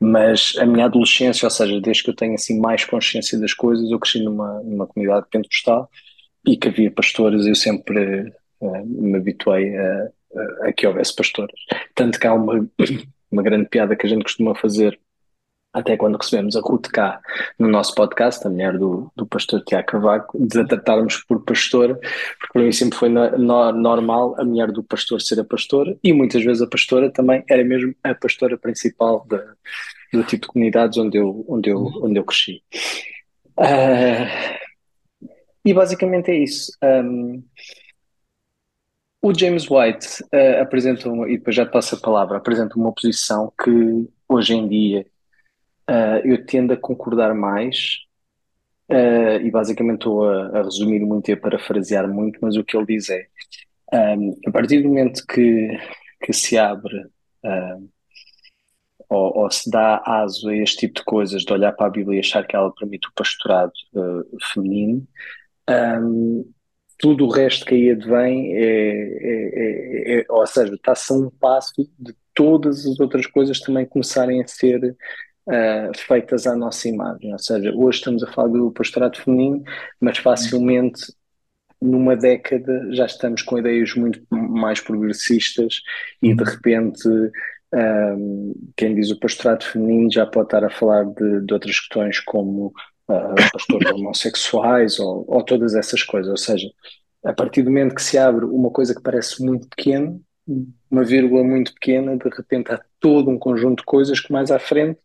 Mas 0.00 0.54
a 0.58 0.66
minha 0.66 0.86
adolescência, 0.86 1.46
ou 1.46 1.50
seja, 1.50 1.80
desde 1.80 2.02
que 2.02 2.10
eu 2.10 2.16
tenho 2.16 2.34
assim 2.34 2.58
mais 2.58 2.84
consciência 2.84 3.38
das 3.38 3.54
coisas, 3.54 3.88
eu 3.88 4.00
cresci 4.00 4.20
numa, 4.20 4.60
numa 4.62 4.86
comunidade 4.86 5.26
pentecostal 5.30 5.88
e 6.44 6.56
que 6.56 6.68
havia 6.68 6.90
pastores, 6.90 7.46
eu 7.46 7.54
sempre 7.54 8.32
uh, 8.60 8.86
me 8.86 9.16
habituei 9.16 9.76
a, 9.76 10.08
a, 10.64 10.68
a, 10.68 10.72
que 10.72 10.86
houvesse 10.86 11.14
pastores. 11.14 11.58
Tanto 11.94 12.18
que 12.18 12.26
há 12.26 12.34
uma, 12.34 12.68
uma 13.30 13.42
grande 13.42 13.68
piada 13.68 13.94
que 13.94 14.06
a 14.06 14.08
gente 14.08 14.24
costuma 14.24 14.56
fazer 14.56 14.98
até 15.74 15.96
quando 15.96 16.16
recebemos 16.16 16.56
a 16.56 16.60
Ruth 16.60 16.86
cá 16.86 17.20
no 17.58 17.68
nosso 17.68 17.94
podcast, 17.96 18.46
a 18.46 18.50
mulher 18.50 18.78
do, 18.78 19.10
do 19.16 19.26
pastor 19.26 19.62
Tiago 19.64 19.88
Cavaco, 19.88 20.38
de 20.38 20.60
a 20.60 20.64
tratarmos 20.64 21.16
por 21.24 21.44
pastora, 21.44 21.96
porque 21.96 22.52
para 22.52 22.62
mim 22.62 22.72
sempre 22.72 22.96
foi 22.96 23.08
no, 23.08 23.36
no, 23.36 23.72
normal 23.72 24.36
a 24.38 24.44
mulher 24.44 24.70
do 24.70 24.84
pastor 24.84 25.20
ser 25.20 25.40
a 25.40 25.44
pastora 25.44 25.96
e 26.02 26.12
muitas 26.12 26.44
vezes 26.44 26.62
a 26.62 26.66
pastora 26.68 27.10
também 27.10 27.42
era 27.50 27.64
mesmo 27.64 27.92
a 28.04 28.14
pastora 28.14 28.56
principal 28.56 29.26
de, 29.28 29.38
do 30.12 30.22
tipo 30.24 30.42
de 30.42 30.52
comunidades 30.52 30.96
onde 30.96 31.18
eu, 31.18 31.44
onde 31.48 31.70
eu, 31.70 31.90
onde 32.02 32.18
eu 32.20 32.24
cresci. 32.24 32.62
Uh, 33.58 34.58
e 35.64 35.74
basicamente 35.74 36.30
é 36.30 36.36
isso. 36.36 36.70
Um, 36.82 37.42
o 39.20 39.32
James 39.32 39.68
White 39.68 40.22
uh, 40.24 40.62
apresenta, 40.62 41.08
uma, 41.08 41.28
e 41.28 41.38
depois 41.38 41.56
já 41.56 41.66
te 41.66 41.72
passo 41.72 41.96
a 41.96 41.98
palavra, 41.98 42.36
apresenta 42.36 42.76
uma 42.76 42.92
posição 42.92 43.52
que 43.62 44.06
hoje 44.28 44.54
em 44.54 44.68
dia 44.68 45.06
Uh, 45.88 46.20
eu 46.24 46.46
tendo 46.46 46.72
a 46.72 46.76
concordar 46.76 47.34
mais, 47.34 47.98
uh, 48.90 49.40
e 49.42 49.50
basicamente 49.50 49.96
estou 49.96 50.28
a, 50.28 50.58
a, 50.58 50.62
resumir 50.62 51.00
muito 51.00 51.28
e 51.28 51.32
a 51.32 51.36
parafrasear 51.36 52.08
muito, 52.08 52.38
mas 52.40 52.56
o 52.56 52.64
que 52.64 52.76
ele 52.76 52.86
diz 52.86 53.10
é: 53.10 53.26
um, 53.92 54.38
a 54.46 54.50
partir 54.50 54.82
do 54.82 54.88
momento 54.88 55.24
que, 55.26 55.78
que 56.22 56.32
se 56.32 56.56
abre 56.56 56.96
uh, 57.44 57.88
ou, 59.10 59.42
ou, 59.42 59.50
se 59.50 59.70
dá 59.70 60.02
aso 60.06 60.48
a 60.48 60.56
este 60.56 60.78
tipo 60.78 61.00
de 61.00 61.04
coisas, 61.04 61.42
de 61.42 61.52
olhar 61.52 61.72
para 61.72 61.86
a 61.86 61.90
Bíblia 61.90 62.16
e 62.16 62.20
achar 62.20 62.46
que 62.46 62.56
ela 62.56 62.74
permite 62.74 63.06
o 63.08 63.12
pastorado 63.14 63.72
feminino, 64.52 65.06
um, 65.68 66.50
tudo 66.98 67.26
o 67.26 67.30
resto 67.30 67.66
que 67.66 67.74
aí 67.74 67.90
advém 67.90 68.54
é, 68.54 68.62
é, 68.62 70.16
é, 70.16 70.20
é 70.20 70.26
ou 70.28 70.46
seja, 70.46 70.74
está-se 70.74 71.12
a 71.12 71.16
um 71.16 71.30
passo 71.30 71.72
de 71.98 72.14
todas 72.34 72.86
as 72.86 72.98
outras 72.98 73.26
coisas 73.26 73.60
também 73.60 73.86
começarem 73.86 74.42
a 74.42 74.46
ser 74.46 74.96
uh, 75.48 75.96
feitas 75.96 76.46
à 76.46 76.56
nossa 76.56 76.88
imagem. 76.88 77.32
Ou 77.32 77.38
seja, 77.38 77.72
hoje 77.74 77.98
estamos 77.98 78.22
a 78.22 78.32
falar 78.32 78.48
do 78.48 78.70
pastorado 78.72 79.16
feminino, 79.18 79.62
mas 80.00 80.18
facilmente 80.18 81.12
numa 81.80 82.16
década 82.16 82.88
já 82.92 83.04
estamos 83.04 83.42
com 83.42 83.58
ideias 83.58 83.94
muito 83.94 84.22
mais 84.30 84.80
progressistas 84.80 85.80
e 86.22 86.34
de 86.34 86.42
repente 86.42 87.06
um, 87.06 87.30
ah, 87.74 88.14
quem 88.76 88.94
diz 88.94 89.10
o 89.10 89.18
pastorado 89.18 89.64
feminino 89.64 90.10
já 90.10 90.24
pode 90.24 90.46
estar 90.46 90.64
a 90.64 90.70
falar 90.70 91.04
de, 91.04 91.42
de 91.42 91.52
outras 91.52 91.78
questões 91.80 92.20
como 92.20 92.72
uh, 93.08 93.34
pastores 93.52 93.90
homossexuais 93.92 94.98
ou, 94.98 95.24
ou 95.28 95.44
todas 95.44 95.74
essas 95.74 96.02
coisas. 96.02 96.30
Ou 96.30 96.36
seja, 96.36 96.68
a 97.24 97.32
partir 97.32 97.62
do 97.62 97.70
momento 97.70 97.94
que 97.94 98.02
se 98.02 98.16
abre 98.16 98.44
uma 98.44 98.70
coisa 98.70 98.94
que 98.94 99.02
parece 99.02 99.44
muito 99.44 99.68
pequena, 99.68 100.18
uma 100.90 101.04
vírgula 101.04 101.42
muito 101.42 101.72
pequena, 101.74 102.16
de 102.16 102.28
repente 102.28 102.72
há 102.72 102.80
todo 103.00 103.30
um 103.30 103.38
conjunto 103.38 103.78
de 103.80 103.84
coisas 103.84 104.20
que 104.20 104.32
mais 104.32 104.50
à 104.50 104.58
frente, 104.58 104.98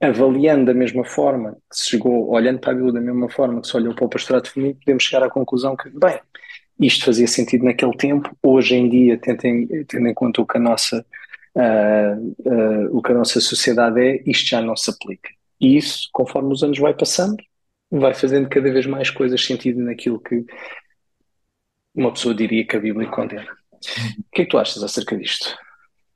avaliando 0.00 0.66
da 0.66 0.74
mesma 0.74 1.04
forma 1.04 1.56
que 1.70 1.76
se 1.76 1.90
chegou, 1.90 2.30
olhando 2.30 2.60
para 2.60 2.72
a 2.72 2.74
Bíblia 2.74 2.94
da 2.94 3.00
mesma 3.00 3.28
forma 3.28 3.60
que 3.60 3.66
se 3.66 3.76
olhou 3.76 3.94
para 3.94 4.04
o 4.04 4.08
pastorado 4.08 4.48
feminino, 4.48 4.78
podemos 4.78 5.02
chegar 5.02 5.26
à 5.26 5.30
conclusão 5.30 5.76
que, 5.76 5.90
bem, 5.90 6.18
isto 6.78 7.04
fazia 7.04 7.26
sentido 7.26 7.64
naquele 7.64 7.96
tempo, 7.96 8.34
hoje 8.42 8.74
em 8.74 8.88
dia, 8.88 9.18
tendo 9.18 9.44
em, 9.44 9.84
tendo 9.84 10.08
em 10.08 10.14
conta 10.14 10.40
o 10.40 10.46
que 10.46 10.56
a 10.56 10.60
nossa 10.60 11.04
Uh, 11.52 12.30
uh, 12.48 12.96
o 12.96 13.02
que 13.02 13.10
a 13.10 13.14
nossa 13.14 13.40
sociedade 13.40 14.00
é, 14.00 14.22
isto 14.24 14.48
já 14.48 14.62
não 14.62 14.76
se 14.76 14.88
aplica. 14.88 15.30
E 15.60 15.76
isso, 15.76 16.08
conforme 16.12 16.52
os 16.52 16.62
anos 16.62 16.78
vai 16.78 16.94
passando, 16.94 17.36
vai 17.90 18.14
fazendo 18.14 18.48
cada 18.48 18.72
vez 18.72 18.86
mais 18.86 19.10
coisas 19.10 19.44
sentido 19.44 19.80
naquilo 19.82 20.20
que 20.20 20.44
uma 21.94 22.12
pessoa 22.12 22.34
diria 22.34 22.64
que 22.64 22.76
a 22.76 22.80
Bíblia 22.80 23.08
condena. 23.08 23.59
O 24.18 24.24
que 24.32 24.42
é 24.42 24.44
que 24.44 24.50
tu 24.50 24.58
achas 24.58 24.82
acerca 24.82 25.16
disto? 25.16 25.56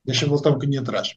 Deixa-me 0.04 0.30
voltar 0.30 0.50
um 0.50 0.54
bocadinho 0.54 0.82
atrás. 0.82 1.08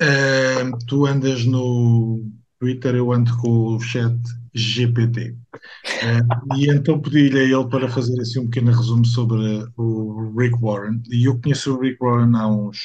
Uh, 0.00 0.78
tu 0.86 1.04
andas 1.06 1.44
no 1.44 2.24
Twitter, 2.58 2.94
eu 2.94 3.12
ando 3.12 3.36
com 3.38 3.74
o 3.74 3.80
chat 3.80 4.16
GPT. 4.54 5.36
Uh, 5.52 6.56
e 6.56 6.70
então 6.70 7.00
pedi-lhe 7.00 7.40
a 7.40 7.42
ele 7.42 7.68
para 7.68 7.88
fazer 7.88 8.20
assim 8.20 8.40
um 8.40 8.46
pequeno 8.46 8.72
resumo 8.72 9.04
sobre 9.04 9.66
o 9.76 10.32
Rick 10.36 10.56
Warren. 10.60 11.02
E 11.10 11.24
eu 11.26 11.40
conheço 11.40 11.74
o 11.74 11.80
Rick 11.80 11.98
Warren 12.00 12.36
há 12.36 12.46
uns, 12.46 12.78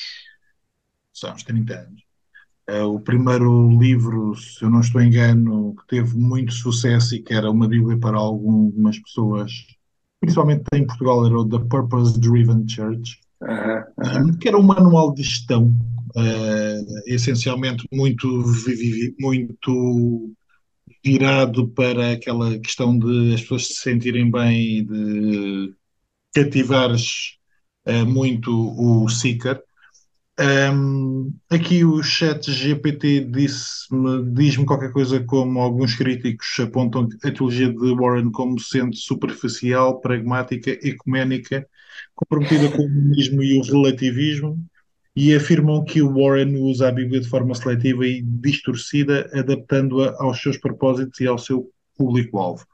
sei, 1.13 1.29
uns 1.31 1.43
30 1.43 1.73
anos. 1.73 2.01
Uh, 2.67 2.95
o 2.95 2.99
primeiro 2.99 3.69
livro, 3.79 4.35
se 4.35 4.63
eu 4.63 4.69
não 4.71 4.79
estou 4.79 4.99
engano, 4.99 5.75
que 5.75 5.87
teve 5.87 6.17
muito 6.17 6.51
sucesso 6.51 7.15
e 7.15 7.21
que 7.21 7.33
era 7.33 7.51
uma 7.51 7.67
Bíblia 7.67 7.97
para 7.99 8.17
algumas 8.17 8.97
pessoas 8.97 9.51
principalmente 10.25 10.63
em 10.73 10.85
Portugal, 10.85 11.25
era 11.25 11.39
o 11.39 11.47
The 11.47 11.59
Purpose 11.69 12.19
Driven 12.19 12.67
Church, 12.67 13.19
uh 13.41 13.47
-huh. 13.47 14.37
que 14.39 14.47
era 14.47 14.57
um 14.57 14.63
manual 14.63 15.13
de 15.13 15.23
gestão, 15.23 15.67
uh, 16.15 17.01
essencialmente 17.05 17.87
muito, 17.93 18.27
muito 19.19 20.33
virado 21.03 21.67
para 21.69 22.13
aquela 22.13 22.57
questão 22.59 22.97
de 22.97 23.35
as 23.35 23.41
pessoas 23.41 23.67
se 23.67 23.75
sentirem 23.75 24.31
bem 24.31 24.79
e 24.79 24.81
de 24.83 25.73
cativares 26.33 27.37
uh, 27.87 28.05
muito 28.05 28.51
o 28.51 29.07
seeker. 29.07 29.61
Um, 30.37 31.33
aqui 31.49 31.85
o 31.85 32.03
chat 32.03 32.51
GPT 32.51 33.21
disse-me, 33.21 34.25
diz-me 34.33 34.65
qualquer 34.65 34.91
coisa 34.91 35.23
como 35.23 35.61
alguns 35.61 35.95
críticos 35.95 36.47
apontam 36.59 37.07
a 37.23 37.31
teologia 37.31 37.71
de 37.71 37.93
Warren 37.93 38.31
como 38.31 38.59
sendo 38.59 38.93
superficial, 38.97 40.01
pragmática, 40.01 40.71
ecuménica, 40.85 41.65
comprometida 42.13 42.69
com 42.69 42.81
o 42.81 42.85
humanismo 42.85 43.41
e 43.41 43.57
o 43.57 43.63
relativismo, 43.63 44.59
e 45.15 45.33
afirmam 45.33 45.85
que 45.85 46.01
Warren 46.01 46.57
usa 46.57 46.89
a 46.89 46.91
Bíblia 46.91 47.21
de 47.21 47.29
forma 47.29 47.55
seletiva 47.55 48.05
e 48.05 48.21
distorcida, 48.21 49.29
adaptando-a 49.33 50.21
aos 50.21 50.41
seus 50.41 50.57
propósitos 50.57 51.21
e 51.21 51.27
ao 51.27 51.37
seu 51.37 51.71
público-alvo. 51.97 52.65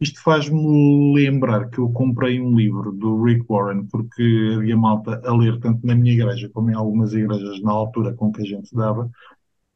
Isto 0.00 0.22
faz-me 0.22 1.14
lembrar 1.14 1.68
que 1.70 1.78
eu 1.78 1.90
comprei 1.90 2.40
um 2.40 2.56
livro 2.56 2.92
do 2.92 3.20
Rick 3.22 3.44
Warren 3.48 3.84
porque 3.86 4.54
havia 4.56 4.76
malta 4.76 5.20
a 5.24 5.36
ler 5.36 5.58
tanto 5.58 5.84
na 5.84 5.94
minha 5.94 6.12
igreja 6.12 6.48
como 6.52 6.70
em 6.70 6.74
algumas 6.74 7.12
igrejas 7.12 7.60
na 7.62 7.72
altura 7.72 8.14
com 8.14 8.30
que 8.30 8.42
a 8.42 8.44
gente 8.44 8.72
dava 8.74 9.10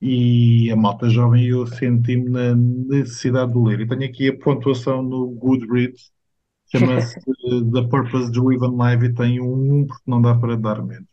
e 0.01 0.69
a 0.71 0.77
malta 0.77 1.09
jovem 1.09 1.47
eu 1.47 1.65
senti-me 1.67 2.29
na 2.29 2.55
necessidade 2.55 3.53
de 3.53 3.59
ler. 3.59 3.81
E 3.81 3.89
tenho 3.89 4.05
aqui 4.05 4.29
a 4.29 4.37
pontuação 4.37 5.01
no 5.01 5.29
Goodreads, 5.31 6.11
chama-se 6.71 7.21
The 7.73 7.83
Purpose 7.89 8.31
Driven 8.33 8.77
Live 8.77 9.07
e 9.07 9.15
tem 9.15 9.41
um 9.41 9.83
1 9.83 9.87
porque 9.87 10.03
não 10.07 10.21
dá 10.21 10.35
para 10.35 10.57
dar 10.57 10.83
menos. 10.83 11.07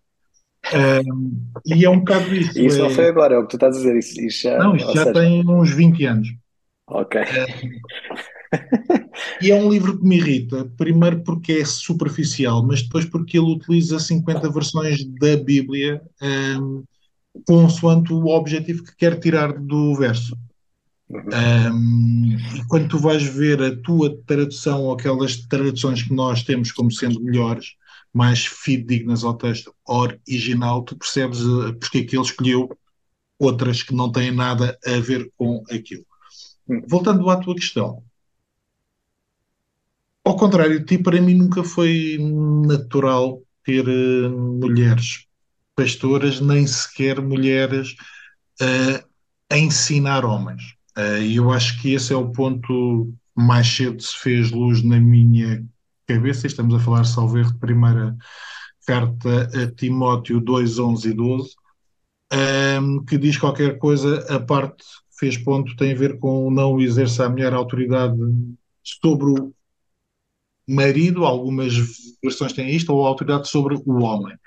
Um, 0.73 1.51
e 1.65 1.85
é 1.85 1.89
um 1.89 1.99
bocado 1.99 2.33
isso. 2.35 2.59
Isso 2.59 2.79
é... 2.79 2.81
não 2.81 2.89
foi 2.89 3.07
agora, 3.07 3.35
é 3.35 3.37
o 3.37 3.43
que 3.43 3.49
tu 3.49 3.55
estás 3.57 3.75
a 3.75 3.79
dizer. 3.79 3.97
Isso, 3.97 4.21
isso 4.21 4.43
já, 4.43 4.57
não, 4.57 4.75
isto 4.75 4.91
já 4.93 5.03
seja... 5.05 5.13
tem 5.13 5.47
uns 5.47 5.71
20 5.71 6.05
anos. 6.05 6.27
Ok. 6.87 7.21
e 9.41 9.51
é 9.51 9.55
um 9.55 9.71
livro 9.71 9.97
que 9.97 10.05
me 10.05 10.17
irrita, 10.17 10.65
primeiro 10.77 11.21
porque 11.23 11.53
é 11.53 11.65
superficial, 11.65 12.65
mas 12.65 12.81
depois 12.81 13.05
porque 13.05 13.37
ele 13.37 13.53
utiliza 13.53 13.99
50 13.99 14.49
versões 14.51 15.05
da 15.19 15.37
Bíblia 15.37 16.01
um, 16.21 16.83
consoante 17.45 18.13
o 18.13 18.25
objetivo 18.27 18.83
que 18.83 18.95
quer 18.95 19.19
tirar 19.19 19.53
do 19.53 19.95
verso. 19.95 20.37
Um, 21.11 22.37
e 22.55 22.65
quando 22.67 22.87
tu 22.87 22.99
vais 22.99 23.23
ver 23.23 23.61
a 23.61 23.75
tua 23.81 24.15
tradução 24.27 24.83
ou 24.83 24.93
aquelas 24.93 25.37
traduções 25.37 26.03
que 26.03 26.13
nós 26.13 26.43
temos 26.43 26.71
como 26.71 26.91
sendo 26.91 27.19
melhores, 27.19 27.73
mais 28.13 28.45
fidedignas 28.45 29.23
ao 29.23 29.35
texto 29.35 29.73
original, 29.87 30.83
tu 30.83 30.95
percebes 30.95 31.41
uh, 31.41 31.73
porque 31.79 31.99
é 31.99 32.03
que 32.03 32.15
ele 32.15 32.25
escolheu 32.25 32.69
outras 33.39 33.81
que 33.81 33.93
não 33.93 34.11
têm 34.11 34.31
nada 34.31 34.77
a 34.85 34.99
ver 34.99 35.31
com 35.37 35.63
aquilo. 35.71 36.05
Hum. 36.67 36.81
Voltando 36.87 37.27
à 37.29 37.37
tua 37.37 37.55
questão, 37.55 38.03
contrário 40.39 40.79
de 40.79 40.85
ti, 40.85 40.97
para 40.97 41.21
mim 41.21 41.35
nunca 41.35 41.63
foi 41.63 42.17
natural 42.65 43.41
ter 43.63 43.87
uh, 43.87 44.29
mulheres 44.31 45.25
pastoras, 45.75 46.39
nem 46.39 46.65
sequer 46.65 47.21
mulheres 47.21 47.95
uh, 48.61 49.05
a 49.49 49.57
ensinar 49.57 50.25
homens. 50.25 50.63
Uh, 50.97 51.21
e 51.21 51.35
eu 51.35 51.51
acho 51.51 51.81
que 51.81 51.93
esse 51.93 52.13
é 52.13 52.15
o 52.15 52.31
ponto 52.31 53.13
mais 53.35 53.67
cedo 53.67 54.01
se 54.01 54.17
fez 54.17 54.51
luz 54.51 54.81
na 54.81 54.99
minha 54.99 55.63
cabeça. 56.07 56.47
Estamos 56.47 56.73
a 56.73 56.79
falar, 56.79 57.03
salvo 57.03 57.43
de 57.43 57.57
primeira 57.59 58.15
carta 58.87 59.49
a 59.53 59.71
Timóteo 59.71 60.39
2, 60.39 60.79
11 60.79 61.09
e 61.09 61.13
12, 61.13 61.49
um, 62.81 63.05
que 63.05 63.17
diz 63.17 63.37
qualquer 63.37 63.77
coisa, 63.77 64.25
a 64.33 64.39
parte 64.39 64.77
que 64.77 65.19
fez 65.19 65.37
ponto 65.37 65.75
tem 65.75 65.91
a 65.91 65.95
ver 65.95 66.17
com 66.17 66.49
não 66.49 66.79
exercer 66.79 67.25
a 67.25 67.29
mulher 67.29 67.53
autoridade 67.53 68.17
sobre 68.83 69.25
o 69.25 69.53
marido, 70.69 71.25
algumas 71.25 71.73
versões 72.23 72.53
têm 72.53 72.69
isto, 72.75 72.93
ou 72.93 73.05
autoridade 73.05 73.49
sobre 73.49 73.75
o 73.75 74.03
homem. 74.03 74.37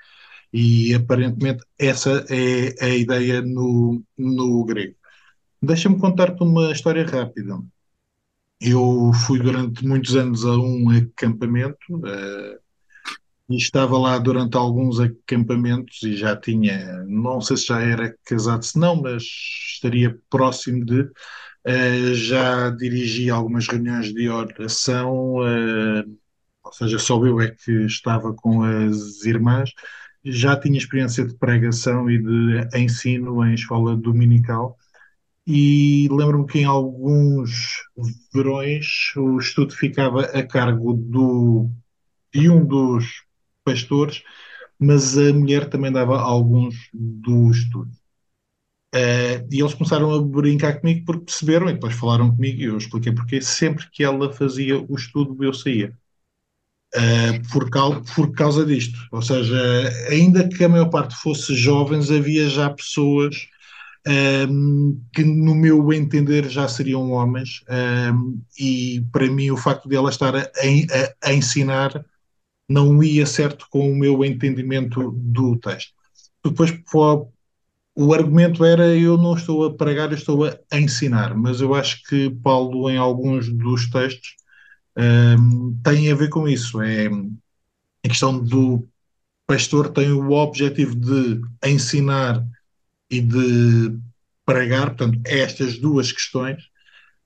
E 0.51 0.93
aparentemente 0.93 1.63
essa 1.79 2.25
é 2.29 2.85
a 2.85 2.89
ideia 2.89 3.41
no, 3.41 4.01
no 4.17 4.63
grego. 4.65 4.95
Deixa-me 5.61 5.99
contar-te 5.99 6.43
uma 6.43 6.71
história 6.71 7.05
rápida. 7.05 7.59
Eu 8.61 9.11
fui 9.25 9.39
durante 9.39 9.85
muitos 9.85 10.15
anos 10.15 10.45
a 10.45 10.55
um 10.57 10.89
acampamento 10.89 11.77
uh, 11.89 12.59
e 13.49 13.57
estava 13.57 13.97
lá 13.97 14.17
durante 14.17 14.55
alguns 14.55 14.99
acampamentos 14.99 16.01
e 16.03 16.15
já 16.15 16.35
tinha, 16.35 17.03
não 17.05 17.41
sei 17.41 17.57
se 17.57 17.67
já 17.67 17.81
era 17.81 18.15
casado, 18.23 18.63
se 18.63 18.79
não, 18.79 19.01
mas 19.01 19.23
estaria 19.23 20.17
próximo 20.29 20.85
de, 20.85 21.09
eh, 21.65 22.13
já 22.13 22.69
dirigi 22.69 23.29
algumas 23.29 23.67
reuniões 23.67 24.13
de 24.13 24.29
oração, 24.29 25.37
eh, 25.47 26.03
ou 26.63 26.73
seja, 26.73 26.99
só 26.99 27.23
eu 27.25 27.41
é 27.41 27.51
que 27.51 27.71
estava 27.85 28.33
com 28.33 28.63
as 28.63 29.23
irmãs, 29.25 29.71
já 30.23 30.59
tinha 30.59 30.77
experiência 30.77 31.25
de 31.25 31.35
pregação 31.37 32.09
e 32.09 32.17
de 32.21 32.77
ensino 32.77 33.45
em 33.45 33.53
escola 33.53 33.95
dominical. 33.95 34.77
E 35.45 36.07
lembro-me 36.09 36.47
que 36.47 36.59
em 36.59 36.65
alguns 36.65 37.81
verões 38.33 39.13
o 39.17 39.37
estudo 39.39 39.73
ficava 39.75 40.23
a 40.25 40.43
cargo 40.45 40.93
do, 40.93 41.69
de 42.33 42.49
um 42.49 42.65
dos 42.65 43.23
pastores, 43.63 44.23
mas 44.79 45.17
a 45.17 45.33
mulher 45.33 45.69
também 45.69 45.91
dava 45.91 46.19
alguns 46.19 46.75
do 46.93 47.51
estudo. 47.51 47.91
Eh, 48.93 49.45
e 49.51 49.59
eles 49.61 49.73
começaram 49.73 50.13
a 50.13 50.21
brincar 50.21 50.79
comigo 50.79 51.05
porque 51.05 51.25
perceberam 51.25 51.69
e 51.69 51.73
depois 51.73 51.95
falaram 51.95 52.29
comigo 52.35 52.61
e 52.61 52.65
eu 52.65 52.77
expliquei 52.77 53.11
porque 53.13 53.41
sempre 53.41 53.89
que 53.91 54.03
ela 54.03 54.31
fazia 54.33 54.79
o 54.79 54.95
estudo 54.95 55.43
eu 55.43 55.53
saía. 55.53 55.93
Eh, 56.95 57.41
por, 57.51 57.69
cau- 57.69 58.01
por 58.15 58.31
causa 58.33 58.65
disto. 58.65 58.97
Ou 59.11 59.21
seja, 59.21 59.55
ainda 60.09 60.47
que 60.47 60.63
a 60.63 60.69
maior 60.69 60.89
parte 60.89 61.15
fosse 61.15 61.53
jovens, 61.55 62.09
havia 62.11 62.47
já 62.49 62.69
pessoas 62.69 63.35
ehm, 64.07 64.97
que, 65.13 65.23
no 65.23 65.55
meu 65.55 65.93
entender, 65.93 66.49
já 66.49 66.67
seriam 66.67 67.11
homens, 67.11 67.63
ehm, 67.69 68.39
e 68.59 69.03
para 69.11 69.29
mim 69.29 69.51
o 69.51 69.57
facto 69.57 69.89
de 69.89 69.95
ela 69.95 70.09
estar 70.11 70.35
a, 70.35 70.41
a- 70.41 71.29
a 71.29 71.33
ensinar 71.33 72.05
não 72.69 73.03
ia 73.03 73.25
certo 73.25 73.67
com 73.69 73.91
o 73.91 73.95
meu 73.95 74.23
entendimento 74.25 75.11
do 75.13 75.57
texto. 75.59 75.93
Depois, 76.43 76.71
o 77.95 78.13
argumento 78.13 78.65
era 78.65 78.87
eu 78.95 79.17
não 79.17 79.35
estou 79.35 79.65
a 79.65 79.73
pregar, 79.73 80.11
eu 80.11 80.17
estou 80.17 80.45
a 80.45 80.79
ensinar, 80.79 81.35
mas 81.35 81.61
eu 81.61 81.73
acho 81.75 82.03
que 82.03 82.29
Paulo, 82.43 82.89
em 82.89 82.97
alguns 82.97 83.49
dos 83.49 83.89
textos, 83.89 84.35
ehm, 84.97 85.75
tem 85.83 86.11
a 86.11 86.15
ver 86.15 86.29
com 86.29 86.47
isso. 86.47 86.81
É 86.81 87.07
a 88.05 88.09
questão 88.09 88.37
do 88.39 88.87
pastor 89.47 89.89
tem 89.89 90.11
o 90.11 90.31
objetivo 90.31 90.95
de 90.95 91.41
ensinar 91.63 92.45
e 93.09 93.21
de 93.21 93.97
pregar, 94.45 94.87
portanto, 94.95 95.19
estas 95.25 95.77
duas 95.79 96.11
questões. 96.11 96.63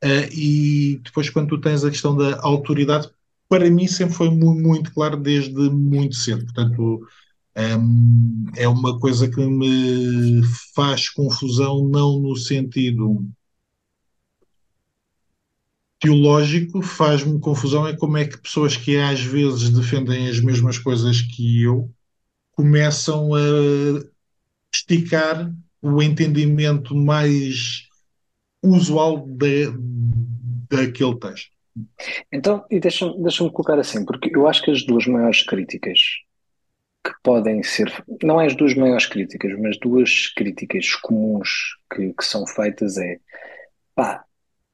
Uh, 0.03 0.29
e 0.31 1.01
depois, 1.03 1.29
quando 1.29 1.50
tu 1.50 1.62
tens 1.62 1.83
a 1.83 1.89
questão 1.89 2.15
da 2.15 2.39
autoridade, 2.41 3.09
para 3.50 3.69
mim 3.69 3.88
sempre 3.88 4.13
foi 4.15 4.29
muito, 4.29 4.62
muito 4.62 4.93
claro 4.93 5.17
desde 5.17 5.69
muito 5.69 6.15
cedo. 6.15 6.45
Portanto, 6.45 7.07
um, 7.57 8.45
é 8.55 8.67
uma 8.67 8.99
coisa 8.99 9.27
que 9.27 9.41
me 9.41 10.43
faz 10.75 11.09
confusão, 11.09 11.87
não 11.87 12.19
no 12.19 12.35
sentido 12.35 13.27
teológico, 15.99 16.83
faz-me 16.83 17.39
confusão 17.39 17.87
é 17.87 17.95
como 17.95 18.17
é 18.17 18.27
que 18.27 18.37
pessoas 18.37 18.77
que 18.77 18.97
às 18.97 19.19
vezes 19.21 19.71
defendem 19.71 20.29
as 20.29 20.39
mesmas 20.39 20.77
coisas 20.77 21.21
que 21.21 21.63
eu 21.63 21.89
começam 22.51 23.33
a 23.33 23.39
esticar 24.71 25.51
o 25.81 26.01
entendimento 26.01 26.95
mais 26.95 27.87
usual 28.61 29.25
de, 29.25 29.71
daquele 30.69 31.15
texto. 31.17 31.51
Então, 32.31 32.65
e 32.69 32.79
deixa-me 32.79 33.21
deixa 33.21 33.49
colocar 33.49 33.79
assim, 33.79 34.05
porque 34.05 34.31
eu 34.35 34.47
acho 34.47 34.63
que 34.63 34.71
as 34.71 34.83
duas 34.85 35.07
maiores 35.07 35.43
críticas 35.43 35.99
que 37.07 37.13
podem 37.23 37.63
ser, 37.63 37.91
não 38.21 38.41
é 38.41 38.47
as 38.47 38.55
duas 38.55 38.75
maiores 38.75 39.05
críticas, 39.05 39.57
mas 39.59 39.79
duas 39.79 40.27
críticas 40.35 40.93
comuns 40.95 41.77
que, 41.93 42.13
que 42.13 42.25
são 42.25 42.45
feitas 42.45 42.97
é, 42.97 43.17
pá, 43.95 44.25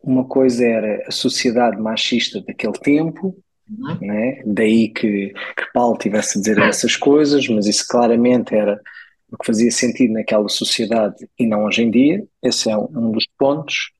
uma 0.02 0.26
coisa 0.26 0.66
era 0.66 1.04
a 1.08 1.12
sociedade 1.12 1.80
machista 1.80 2.42
daquele 2.42 2.74
tempo, 2.74 3.38
uhum. 3.70 3.98
né? 4.02 4.42
daí 4.46 4.90
que, 4.90 5.30
que 5.30 5.74
Paulo 5.74 5.98
tivesse 5.98 6.38
a 6.38 6.42
dizer 6.42 6.58
essas 6.60 6.96
coisas, 6.96 7.48
mas 7.48 7.68
isso 7.68 7.86
claramente 7.88 8.56
era 8.56 8.82
o 9.32 9.38
que 9.38 9.46
fazia 9.46 9.72
sentido 9.72 10.14
naquela 10.14 10.50
sociedade 10.50 11.28
e 11.40 11.46
não 11.46 11.66
hoje 11.66 11.84
em 11.84 11.92
dia. 11.92 12.24
Esse 12.42 12.70
é 12.70 12.78
um, 12.78 12.88
um 12.96 13.12
dos 13.12 13.28
pontos. 13.38 13.92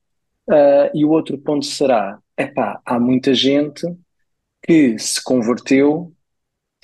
Uh, 0.48 0.90
e 0.94 1.04
o 1.04 1.10
outro 1.10 1.38
ponto 1.38 1.64
será: 1.64 2.18
epá, 2.36 2.80
há 2.84 3.00
muita 3.00 3.34
gente 3.34 3.82
que 4.62 4.98
se 4.98 5.22
converteu 5.24 6.13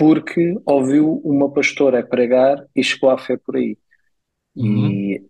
porque 0.00 0.58
ouviu 0.64 1.20
uma 1.22 1.52
pastora 1.52 2.02
pregar 2.02 2.66
e 2.74 2.82
chegou 2.82 3.10
à 3.10 3.18
fé 3.18 3.36
por 3.36 3.56
aí. 3.56 3.76
Uhum. 4.56 4.90
E 4.90 5.26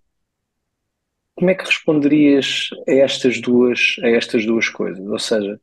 como 1.35 1.51
é 1.51 1.57
que 1.57 1.65
responderias 1.65 2.71
a 2.89 2.93
estas 2.93 3.41
duas, 3.41 3.97
a 4.01 4.07
estas 4.07 4.47
duas 4.47 4.69
coisas? 4.69 5.05
Ou 5.05 5.19
seja, 5.19 5.61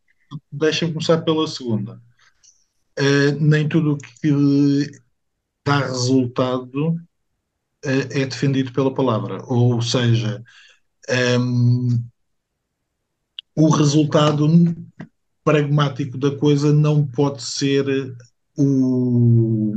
deixa-me 0.52 0.92
começar 0.92 1.22
pela 1.22 1.48
segunda. 1.48 2.02
Uh, 3.00 3.40
nem 3.40 3.70
tudo 3.70 3.94
o 3.94 3.98
que 3.98 4.92
dá 5.66 5.80
resultado 5.80 6.90
uh, 6.90 8.08
é 8.12 8.26
defendido 8.26 8.74
pela 8.74 8.94
palavra. 8.94 9.42
Ou 9.46 9.82
seja, 9.82 10.44
um, 11.40 12.04
o 13.56 13.70
resultado 13.70 14.50
pragmático 15.46 16.18
da 16.18 16.36
coisa 16.36 16.74
não 16.74 17.08
pode 17.08 17.42
ser 17.42 17.86
o. 18.58 19.74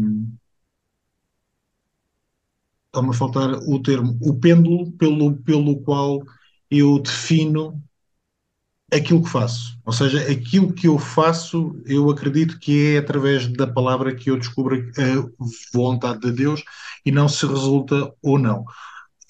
Está-me 2.86 3.10
a 3.10 3.12
faltar 3.12 3.50
o 3.52 3.80
termo, 3.80 4.18
o 4.20 4.34
pêndulo 4.34 4.90
pelo, 4.92 5.36
pelo 5.42 5.80
qual 5.80 6.24
eu 6.70 6.98
defino 6.98 7.80
aquilo 8.92 9.22
que 9.22 9.30
faço. 9.30 9.78
Ou 9.84 9.92
seja, 9.92 10.20
aquilo 10.30 10.72
que 10.72 10.88
eu 10.88 10.98
faço, 10.98 11.80
eu 11.86 12.10
acredito 12.10 12.58
que 12.58 12.94
é 12.94 12.98
através 12.98 13.46
da 13.46 13.66
palavra 13.66 14.14
que 14.14 14.30
eu 14.30 14.36
descubro 14.36 14.76
a 14.76 15.46
vontade 15.72 16.20
de 16.20 16.32
Deus 16.32 16.62
e 17.06 17.12
não 17.12 17.28
se 17.28 17.46
resulta 17.46 18.12
ou 18.22 18.38
não. 18.38 18.64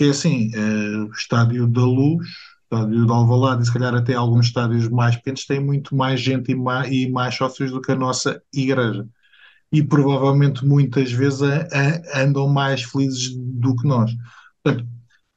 É 0.01 0.09
assim, 0.09 0.51
uh, 0.57 1.05
o 1.05 1.13
estádio 1.13 1.67
da 1.67 1.83
luz, 1.83 2.27
o 2.71 2.77
estádio 2.77 3.07
de 3.07 3.13
Alvalade 3.13 3.63
e 3.63 3.67
se 3.67 3.73
calhar 3.73 3.95
até 3.95 4.15
alguns 4.15 4.47
estádios 4.47 4.89
mais 4.89 5.17
pequenos 5.17 5.45
têm 5.45 5.61
muito 5.61 5.95
mais 5.95 6.21
gente 6.21 6.53
e 6.53 6.55
mais, 6.55 6.91
e 6.91 7.11
mais 7.11 7.35
sócios 7.35 7.71
do 7.71 7.83
que 7.83 7.93
a 7.93 7.97
nossa 7.97 8.43
igreja 8.53 9.07
e 9.73 9.83
provavelmente 9.83 10.65
muitas 10.65 11.13
vezes 11.13 11.43
a, 11.43 11.69
a, 11.73 12.23
andam 12.23 12.49
mais 12.49 12.83
felizes 12.83 13.35
do 13.35 13.77
que 13.77 13.87
nós. 13.87 14.11
Portanto, 14.63 14.87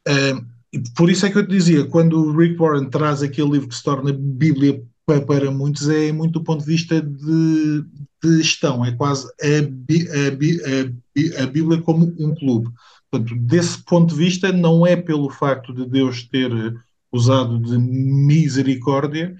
uh, 0.07 0.53
por 0.95 1.09
isso 1.09 1.25
é 1.25 1.31
que 1.31 1.37
eu 1.37 1.45
te 1.45 1.51
dizia, 1.51 1.85
quando 1.85 2.19
o 2.19 2.35
Rick 2.35 2.57
Warren 2.57 2.89
traz 2.89 3.21
aquele 3.21 3.51
livro 3.51 3.67
que 3.67 3.75
se 3.75 3.83
torna 3.83 4.11
Bíblia 4.11 4.83
para, 5.05 5.51
muitos, 5.51 5.87
é 5.89 6.11
muito 6.11 6.39
do 6.39 6.43
ponto 6.43 6.61
de 6.61 6.71
vista 6.71 7.01
de, 7.01 7.83
de 8.23 8.37
gestão, 8.37 8.83
é 8.83 8.91
quase 8.91 9.27
a, 9.27 11.39
a, 11.39 11.43
a, 11.43 11.45
Bíblia 11.45 11.81
como 11.81 12.05
um 12.17 12.33
clube. 12.33 12.69
Portanto, 13.11 13.35
desse 13.41 13.83
ponto 13.83 14.13
de 14.13 14.19
vista, 14.19 14.51
não 14.51 14.87
é 14.87 14.95
pelo 14.95 15.29
facto 15.29 15.73
de 15.73 15.85
Deus 15.85 16.23
ter 16.23 16.51
usado 17.11 17.59
de 17.59 17.77
misericórdia 17.77 19.35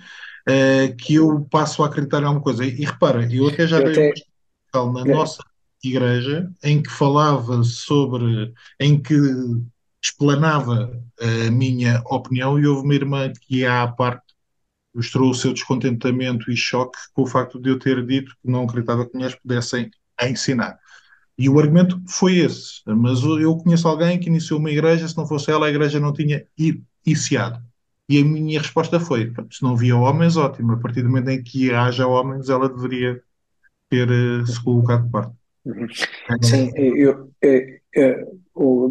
uh, 0.48 0.96
que 0.98 1.16
eu 1.16 1.48
passo 1.50 1.82
a 1.82 1.88
acreditar 1.88 2.22
em 2.22 2.26
alguma 2.26 2.44
coisa. 2.44 2.64
E, 2.64 2.82
e 2.82 2.86
repara, 2.86 3.28
eu 3.34 3.48
até 3.48 3.66
já 3.66 3.80
vejo 3.80 4.14
na 4.74 5.02
é. 5.02 5.14
nossa 5.14 5.44
igreja 5.84 6.52
em 6.64 6.82
que 6.82 6.90
falava 6.90 7.64
sobre, 7.64 8.54
em 8.80 9.00
que 9.00 9.16
explanava 10.02 11.00
a 11.20 11.52
minha 11.52 12.02
opinião 12.06 12.60
e 12.60 12.66
houve 12.66 12.84
uma 12.84 12.96
irmã 12.96 13.32
que 13.42 13.66
à 13.66 13.88
parte 13.88 14.24
mostrou 14.94 15.30
o 15.30 15.36
seu 15.36 15.54
descontentamento 15.54 16.52
e 16.52 16.56
choque 16.56 16.98
com 17.14 17.24
o 17.24 17.28
facto 17.28 17.60
de 17.60 17.70
eu 17.70 17.80
ter 17.80 18.06
dito 18.06 18.36
que 18.42 18.50
não 18.50 18.64
acreditava 18.64 19.06
que 19.06 19.14
mulheres 19.14 19.36
pudessem 19.36 19.92
ensinar. 20.22 20.78
E 21.38 21.50
o 21.50 21.60
argumento 21.60 22.00
foi 22.08 22.38
esse. 22.38 22.82
Mas 22.86 23.24
eu 23.24 23.58
conheço 23.58 23.88
alguém 23.88 24.20
que 24.20 24.30
iniciou 24.30 24.60
uma 24.60 24.70
igreja, 24.70 25.08
se 25.08 25.18
não 25.18 25.26
fosse 25.26 25.52
ela, 25.52 25.66
a 25.66 25.70
igreja 25.70 26.00
não 26.00 26.14
tinha 26.14 26.46
iniciado. 27.06 27.60
E 28.08 28.20
a 28.20 28.26
minha 28.26 28.60
resposta 28.60 29.00
foi: 29.00 29.34
se 29.52 29.64
não 29.64 29.72
havia 29.74 29.96
homens, 29.96 30.38
ótimo. 30.38 30.74
A 30.74 30.78
partir 30.78 31.02
do 31.02 31.10
momento 31.10 31.30
em 31.30 31.42
que 31.42 31.72
haja 31.72 32.06
homens, 32.06 32.50
ela 32.50 32.70
deveria 32.70 33.22
ter 33.94 34.10
uh, 34.10 34.46
se 34.46 34.64
colocado 34.64 35.06
de 35.06 35.12
parte. 35.12 35.34
Uhum. 35.66 35.88
Sim, 36.42 36.72
eu, 36.76 37.30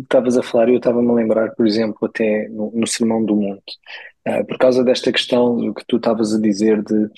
estavas 0.02 0.36
a 0.36 0.42
falar 0.42 0.68
e 0.68 0.72
eu 0.72 0.78
estava-me 0.78 1.10
a 1.10 1.14
lembrar, 1.14 1.50
por 1.54 1.66
exemplo, 1.66 1.98
até 2.02 2.48
no, 2.48 2.70
no 2.74 2.86
Sermão 2.86 3.24
do 3.24 3.36
Monte, 3.36 3.78
uh, 4.28 4.44
por 4.46 4.58
causa 4.58 4.84
desta 4.84 5.12
questão 5.12 5.56
do 5.56 5.74
que 5.74 5.84
tu 5.86 5.96
estavas 5.96 6.34
a 6.34 6.40
dizer 6.40 6.82
de 6.82 7.08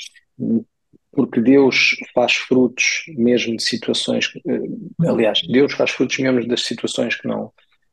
porque 1.12 1.40
Deus 1.40 1.90
faz 2.12 2.34
frutos 2.34 3.04
mesmo 3.16 3.56
de 3.56 3.62
situações, 3.62 4.26
uh, 4.44 5.08
aliás, 5.08 5.42
Deus 5.46 5.72
faz 5.72 5.92
frutos 5.92 6.18
mesmo 6.18 6.46
das 6.48 6.62
situações 6.62 7.14
que 7.14 7.28
não, 7.28 7.52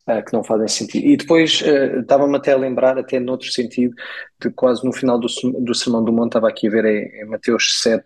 uh, 0.10 0.26
que 0.26 0.34
não 0.34 0.44
fazem 0.44 0.68
sentido. 0.68 1.06
E 1.06 1.18
depois 1.18 1.62
estava-me 1.62 2.38
até 2.38 2.54
a 2.54 2.58
lembrar, 2.58 2.98
até 2.98 3.20
noutro 3.20 3.52
sentido, 3.52 3.94
de 4.42 4.50
quase 4.50 4.84
no 4.84 4.92
final 4.92 5.20
do, 5.20 5.28
do 5.60 5.76
Sermão 5.76 6.04
do 6.04 6.12
Monte, 6.12 6.30
estava 6.30 6.50
aqui 6.50 6.68
a 6.68 6.72
ver 6.72 6.86
em, 6.86 7.22
em 7.22 7.26
Mateus 7.26 7.80
7, 7.82 8.06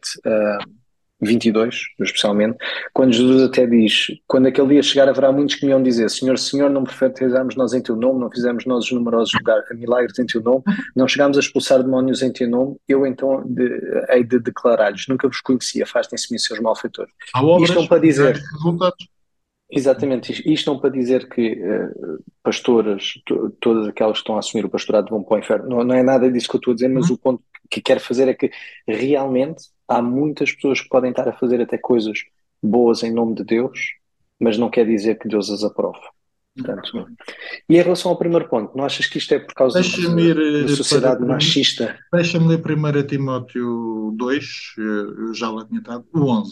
22, 1.22 1.76
especialmente, 2.02 2.58
quando 2.94 3.14
Jesus 3.14 3.44
até 3.44 3.66
diz: 3.66 4.08
Quando 4.28 4.48
aquele 4.48 4.68
dia 4.68 4.84
chegar, 4.84 5.08
haverá 5.08 5.32
muitos 5.32 5.56
que 5.56 5.66
me 5.66 5.72
vão 5.72 5.82
dizer: 5.82 6.10
Senhor, 6.10 6.38
Senhor, 6.38 6.70
não 6.70 6.84
profetizamos 6.84 7.56
nós 7.56 7.74
em 7.74 7.82
teu 7.82 7.96
nome, 7.96 8.20
não 8.20 8.30
fizemos 8.30 8.66
nós 8.66 8.86
os 8.86 8.92
numerosos 8.92 9.32
milagres 9.74 10.20
em 10.20 10.26
teu 10.26 10.42
nome, 10.42 10.64
não 10.96 11.08
chegámos 11.08 11.38
a 11.38 11.40
expulsar 11.40 11.82
demónios 11.82 12.22
em 12.22 12.32
teu 12.32 12.50
nome, 12.50 12.76
eu 12.88 13.06
então 13.06 13.44
de, 13.46 13.82
hei 14.10 14.24
de 14.24 14.40
declarar-lhes: 14.40 15.08
Nunca 15.08 15.28
vos 15.28 15.40
conhecia, 15.40 15.84
afastem-se-me, 15.84 16.40
seus 16.40 16.60
malfeitores. 16.60 17.14
Isto 17.64 17.76
não 17.76 17.88
para 17.88 18.02
dizer. 18.02 18.42
Exatamente, 19.72 20.44
isto 20.46 20.72
não 20.72 20.80
para 20.80 20.92
dizer 20.92 21.28
que 21.28 21.54
uh, 21.54 22.24
pastoras, 22.44 23.14
todas 23.60 23.88
aquelas 23.88 24.18
que 24.18 24.22
estão 24.22 24.36
a 24.36 24.40
assumir 24.40 24.64
o 24.64 24.70
pastorado 24.70 25.10
vão 25.10 25.24
para 25.24 25.36
o 25.36 25.40
inferno, 25.40 25.68
não, 25.68 25.84
não 25.84 25.96
é 25.96 26.04
nada 26.04 26.32
disso 26.32 26.48
que 26.48 26.56
eu 26.56 26.60
estou 26.60 26.72
a 26.72 26.76
dizer, 26.76 26.88
mas 26.88 27.10
uhum. 27.10 27.16
o 27.16 27.18
ponto 27.18 27.44
que 27.70 27.82
quero 27.82 28.00
fazer 28.00 28.28
é 28.28 28.34
que 28.36 28.52
realmente 28.88 29.64
há 29.88 30.02
muitas 30.02 30.52
pessoas 30.52 30.82
que 30.82 30.90
podem 30.90 31.12
estar 31.12 31.28
a 31.28 31.34
fazer 31.34 31.62
até 31.62 31.78
coisas 31.78 32.20
boas 32.62 33.04
em 33.04 33.12
nome 33.12 33.36
de 33.36 33.44
Deus, 33.44 33.80
mas 34.40 34.58
não 34.58 34.70
quer 34.70 34.86
dizer 34.86 35.20
que 35.20 35.28
Deus 35.28 35.50
as 35.50 35.64
aprove. 35.64 36.00
Portanto, 36.58 37.08
e 37.68 37.76
em 37.76 37.82
relação 37.82 38.12
ao 38.12 38.18
primeiro 38.18 38.48
ponto, 38.48 38.76
não 38.78 38.86
achas 38.86 39.08
que 39.08 39.18
isto 39.18 39.34
é 39.34 39.40
por 39.40 39.54
causa 39.54 39.82
de, 39.82 40.64
da 40.64 40.70
sociedade 40.70 41.18
para, 41.18 41.28
machista? 41.28 42.00
Deixa-me 42.14 42.48
ler 42.48 42.62
primeiro 42.62 43.00
a 43.00 43.04
Timóteo 43.04 44.14
2, 44.18 44.46
eu 44.78 45.34
já 45.34 45.50
lá 45.52 45.66
tinha 45.66 45.80
estado, 45.80 46.06
o 46.14 46.32
11. 46.32 46.52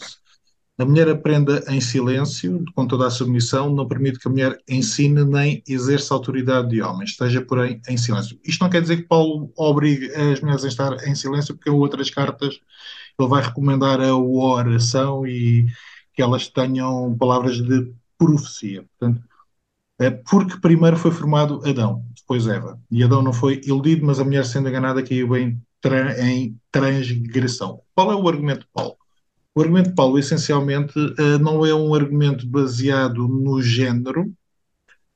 A 0.76 0.84
mulher 0.84 1.08
aprenda 1.08 1.62
em 1.68 1.80
silêncio, 1.80 2.64
com 2.74 2.86
toda 2.86 3.06
a 3.06 3.10
submissão, 3.10 3.72
não 3.72 3.86
permite 3.86 4.18
que 4.18 4.26
a 4.26 4.30
mulher 4.30 4.58
ensine 4.68 5.24
nem 5.24 5.62
exerça 5.68 6.12
autoridade 6.12 6.68
de 6.68 6.82
homens, 6.82 7.10
esteja, 7.10 7.40
porém, 7.40 7.80
em 7.88 7.96
silêncio. 7.96 8.38
Isto 8.44 8.62
não 8.62 8.68
quer 8.68 8.82
dizer 8.82 8.96
que 8.96 9.08
Paulo 9.08 9.52
obrigue 9.56 10.12
as 10.12 10.40
mulheres 10.40 10.64
a 10.64 10.68
estar 10.68 11.08
em 11.08 11.14
silêncio, 11.14 11.54
porque 11.54 11.70
em 11.70 11.72
outras 11.72 12.10
cartas 12.10 12.58
ele 13.18 13.28
vai 13.28 13.42
recomendar 13.42 14.00
a 14.00 14.16
oração 14.16 15.26
e 15.26 15.66
que 16.12 16.22
elas 16.22 16.48
tenham 16.48 17.16
palavras 17.18 17.60
de 17.60 17.92
profecia. 18.18 18.84
Portanto, 18.98 19.22
é 19.98 20.10
porque 20.10 20.58
primeiro 20.60 20.96
foi 20.96 21.10
formado 21.10 21.60
Adão, 21.68 22.04
depois 22.16 22.46
Eva. 22.46 22.80
E 22.90 23.02
Adão 23.02 23.22
não 23.22 23.32
foi 23.32 23.60
iludido, 23.64 24.04
mas 24.04 24.18
a 24.18 24.24
mulher 24.24 24.44
sendo 24.44 24.68
enganada 24.68 25.02
caiu 25.02 25.36
em, 25.36 25.60
tra 25.80 26.18
em 26.20 26.58
transgressão. 26.70 27.80
Qual 27.94 28.10
é 28.10 28.14
o 28.14 28.28
argumento 28.28 28.60
de 28.60 28.68
Paulo? 28.72 28.96
O 29.54 29.60
argumento 29.60 29.90
de 29.90 29.94
Paulo, 29.94 30.18
essencialmente, 30.18 30.94
eh, 31.18 31.38
não 31.38 31.64
é 31.64 31.72
um 31.72 31.94
argumento 31.94 32.44
baseado 32.46 33.28
no 33.28 33.62
género 33.62 34.32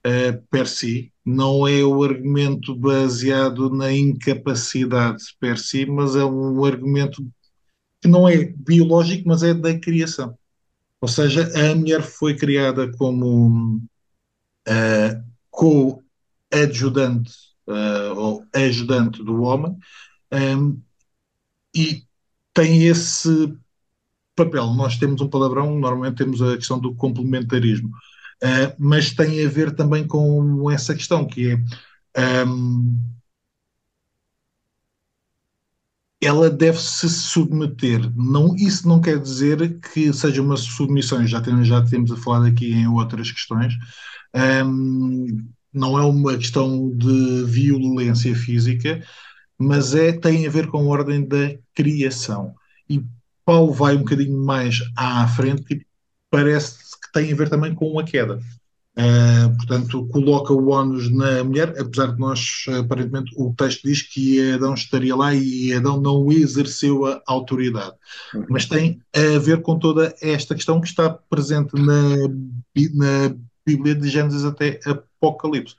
eh, 0.04 0.32
per 0.48 0.68
si, 0.68 1.12
não 1.24 1.66
é 1.66 1.82
o 1.82 2.04
argumento 2.04 2.74
baseado 2.74 3.68
na 3.68 3.92
incapacidade 3.92 5.24
per 5.40 5.58
si, 5.58 5.84
mas 5.86 6.14
é 6.14 6.24
um 6.24 6.64
argumento 6.64 7.26
que 8.00 8.08
não 8.08 8.28
é 8.28 8.44
biológico, 8.44 9.28
mas 9.28 9.42
é 9.42 9.54
da 9.54 9.78
criação. 9.78 10.36
Ou 11.00 11.08
seja, 11.08 11.50
a 11.54 11.74
mulher 11.74 12.02
foi 12.02 12.34
criada 12.36 12.90
como 12.96 13.80
uh, 14.68 15.24
co-adjudante 15.50 17.32
uh, 17.68 18.14
ou 18.16 18.44
ajudante 18.54 19.22
do 19.22 19.42
homem 19.42 19.76
um, 20.32 20.80
e 21.74 22.02
tem 22.52 22.86
esse 22.86 23.56
papel. 24.34 24.74
Nós 24.74 24.96
temos 24.96 25.20
um 25.20 25.28
palavrão, 25.28 25.78
normalmente 25.78 26.16
temos 26.16 26.42
a 26.42 26.56
questão 26.56 26.78
do 26.78 26.94
complementarismo, 26.94 27.88
uh, 27.88 28.74
mas 28.78 29.12
tem 29.12 29.44
a 29.44 29.48
ver 29.48 29.74
também 29.74 30.06
com 30.06 30.70
essa 30.70 30.94
questão 30.94 31.26
que 31.26 31.56
é 32.14 32.44
um, 32.44 32.98
ela 36.20 36.50
deve 36.50 36.78
se 36.78 37.08
submeter. 37.08 38.12
Não, 38.16 38.54
isso 38.56 38.88
não 38.88 39.00
quer 39.00 39.18
dizer 39.20 39.78
que 39.80 40.12
seja 40.12 40.42
uma 40.42 40.56
submissão, 40.56 41.24
já 41.26 41.40
temos, 41.40 41.68
já 41.68 41.84
temos 41.84 42.10
a 42.10 42.16
falar 42.16 42.46
aqui 42.48 42.72
em 42.72 42.88
outras 42.88 43.30
questões. 43.30 43.74
Um, 44.34 45.48
não 45.72 45.98
é 45.98 46.04
uma 46.04 46.36
questão 46.36 46.90
de 46.96 47.44
violência 47.44 48.34
física, 48.34 49.02
mas 49.58 49.94
é, 49.94 50.12
tem 50.12 50.46
a 50.46 50.50
ver 50.50 50.66
com 50.68 50.78
a 50.78 50.82
ordem 50.82 51.26
da 51.26 51.56
criação. 51.74 52.54
E 52.88 53.04
Paulo 53.44 53.72
vai 53.72 53.94
um 53.94 54.00
bocadinho 54.00 54.38
mais 54.44 54.80
à 54.96 55.26
frente 55.28 55.74
e 55.74 55.86
parece 56.30 56.78
que 57.00 57.12
tem 57.12 57.32
a 57.32 57.36
ver 57.36 57.48
também 57.48 57.74
com 57.74 57.98
a 57.98 58.04
queda. 58.04 58.40
Uh, 58.98 59.56
portanto, 59.56 60.08
coloca 60.08 60.52
o 60.52 60.70
ónus 60.70 61.08
na 61.08 61.44
mulher, 61.44 61.72
apesar 61.78 62.12
de 62.12 62.18
nós, 62.18 62.64
aparentemente, 62.80 63.32
o 63.36 63.54
texto 63.54 63.82
diz 63.84 64.02
que 64.02 64.54
Adão 64.54 64.74
estaria 64.74 65.14
lá 65.14 65.32
e 65.32 65.72
Adão 65.72 66.00
não 66.00 66.32
exerceu 66.32 67.06
a 67.06 67.22
autoridade. 67.24 67.94
Uhum. 68.34 68.46
Mas 68.50 68.66
tem 68.66 69.00
a 69.14 69.38
ver 69.38 69.62
com 69.62 69.78
toda 69.78 70.12
esta 70.20 70.52
questão 70.52 70.80
que 70.80 70.88
está 70.88 71.10
presente 71.10 71.76
na, 71.76 72.16
na 72.92 73.36
Bíblia 73.64 73.94
de 73.94 74.08
Gênesis 74.08 74.44
até 74.44 74.80
Apocalipse. 74.84 75.76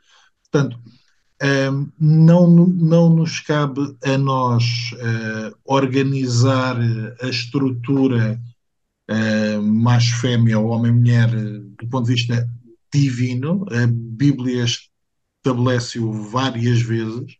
Portanto, 0.49 0.79
um, 0.79 0.88
ah, 1.41 1.88
não, 1.99 2.47
não 2.47 3.10
nos 3.10 3.41
cabe 3.41 3.97
a 4.01 4.17
nós 4.17 4.63
uh, 4.93 5.55
organizar 5.65 6.77
a 7.21 7.27
estrutura 7.27 8.39
uh, 9.12 9.62
macho-fêmea 9.62 10.58
ou 10.58 10.67
homem-mulher 10.67 11.29
do 11.29 11.88
ponto 11.89 12.05
de 12.05 12.13
vista 12.13 12.47
divino, 12.93 13.65
a 13.71 13.88
Bíblia 13.88 14.65
estabelece-o 14.65 16.12
várias 16.12 16.82
vezes. 16.82 17.36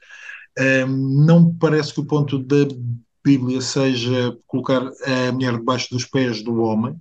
não 0.88 1.54
parece 1.56 1.94
que 1.94 2.02
o 2.02 2.06
ponto 2.06 2.40
da 2.40 2.68
Bíblia 3.24 3.62
seja 3.62 4.38
colocar 4.48 4.82
a 5.06 5.32
mulher 5.32 5.58
debaixo 5.58 5.90
dos 5.92 6.06
pés 6.06 6.44
do 6.44 6.62
homem, 6.62 7.00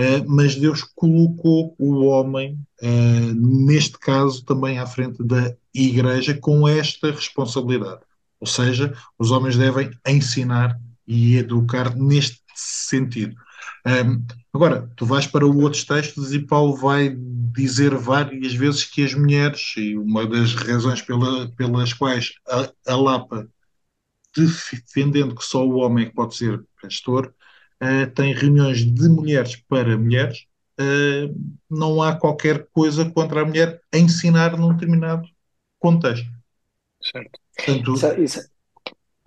Uh, 0.00 0.24
mas 0.26 0.56
Deus 0.56 0.82
colocou 0.82 1.74
o 1.78 2.06
homem, 2.06 2.58
uh, 2.82 3.34
neste 3.34 3.98
caso, 3.98 4.42
também 4.46 4.78
à 4.78 4.86
frente 4.86 5.22
da 5.22 5.54
igreja, 5.74 6.34
com 6.40 6.66
esta 6.66 7.10
responsabilidade. 7.10 8.00
Ou 8.40 8.46
seja, 8.46 8.94
os 9.18 9.30
homens 9.30 9.58
devem 9.58 9.90
ensinar 10.06 10.80
e 11.06 11.36
educar 11.36 11.94
neste 11.94 12.40
sentido. 12.54 13.36
Um, 13.90 14.24
agora, 14.52 14.90
tu 14.96 15.04
vais 15.04 15.26
para 15.26 15.46
outros 15.46 15.84
textos 15.84 16.32
e 16.32 16.38
Paulo 16.38 16.76
vai 16.76 17.14
dizer 17.52 17.94
várias 17.96 18.54
vezes 18.54 18.84
que 18.84 19.04
as 19.04 19.14
mulheres, 19.14 19.74
e 19.76 19.96
uma 19.96 20.26
das 20.26 20.54
razões 20.54 21.02
pela, 21.02 21.48
pelas 21.52 21.92
quais 21.92 22.32
a, 22.48 22.70
a 22.86 22.96
Lapa, 22.96 23.48
defendendo 24.36 25.34
que 25.34 25.44
só 25.44 25.66
o 25.66 25.78
homem 25.78 26.06
é 26.06 26.10
pode 26.10 26.36
ser 26.36 26.62
pastor, 26.80 27.34
uh, 27.82 28.10
tem 28.14 28.32
reuniões 28.32 28.84
de 28.84 29.08
mulheres 29.08 29.56
para 29.56 29.98
mulheres, 29.98 30.46
uh, 30.80 31.34
não 31.68 32.00
há 32.00 32.14
qualquer 32.14 32.68
coisa 32.72 33.10
contra 33.10 33.42
a 33.42 33.44
mulher 33.44 33.80
a 33.92 33.98
ensinar 33.98 34.56
num 34.56 34.72
determinado 34.72 35.26
contexto. 35.78 36.28
Certo. 37.02 37.40
Portanto, 37.56 37.94
isso, 37.94 38.06
é, 38.06 38.20
isso, 38.20 38.50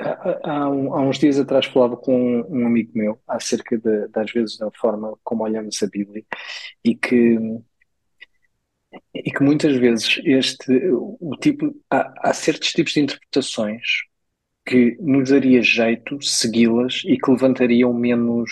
Há, 0.03 0.51
há, 0.51 0.69
uns 0.69 1.17
dias 1.17 1.39
atrás 1.39 1.65
falava 1.65 1.95
com 1.97 2.41
um 2.49 2.67
amigo 2.67 2.91
meu 2.95 3.19
acerca 3.27 3.77
de, 3.77 4.07
das 4.09 4.31
vezes 4.31 4.57
da 4.57 4.69
forma 4.71 5.17
como 5.23 5.43
olhamos 5.43 5.81
a 5.81 5.87
Bíblia 5.87 6.23
e 6.83 6.95
que 6.95 7.37
e 9.13 9.31
que 9.31 9.43
muitas 9.43 9.75
vezes 9.77 10.19
este 10.23 10.71
o 10.91 11.35
tipo 11.39 11.73
há, 11.89 12.29
há 12.29 12.33
certos 12.33 12.71
tipos 12.73 12.93
de 12.93 13.01
interpretações 13.01 13.81
que 14.65 14.97
nos 14.99 15.29
daria 15.29 15.61
jeito 15.61 16.21
segui-las 16.21 17.01
e 17.05 17.17
que 17.17 17.31
levantariam 17.31 17.93
menos 17.93 18.49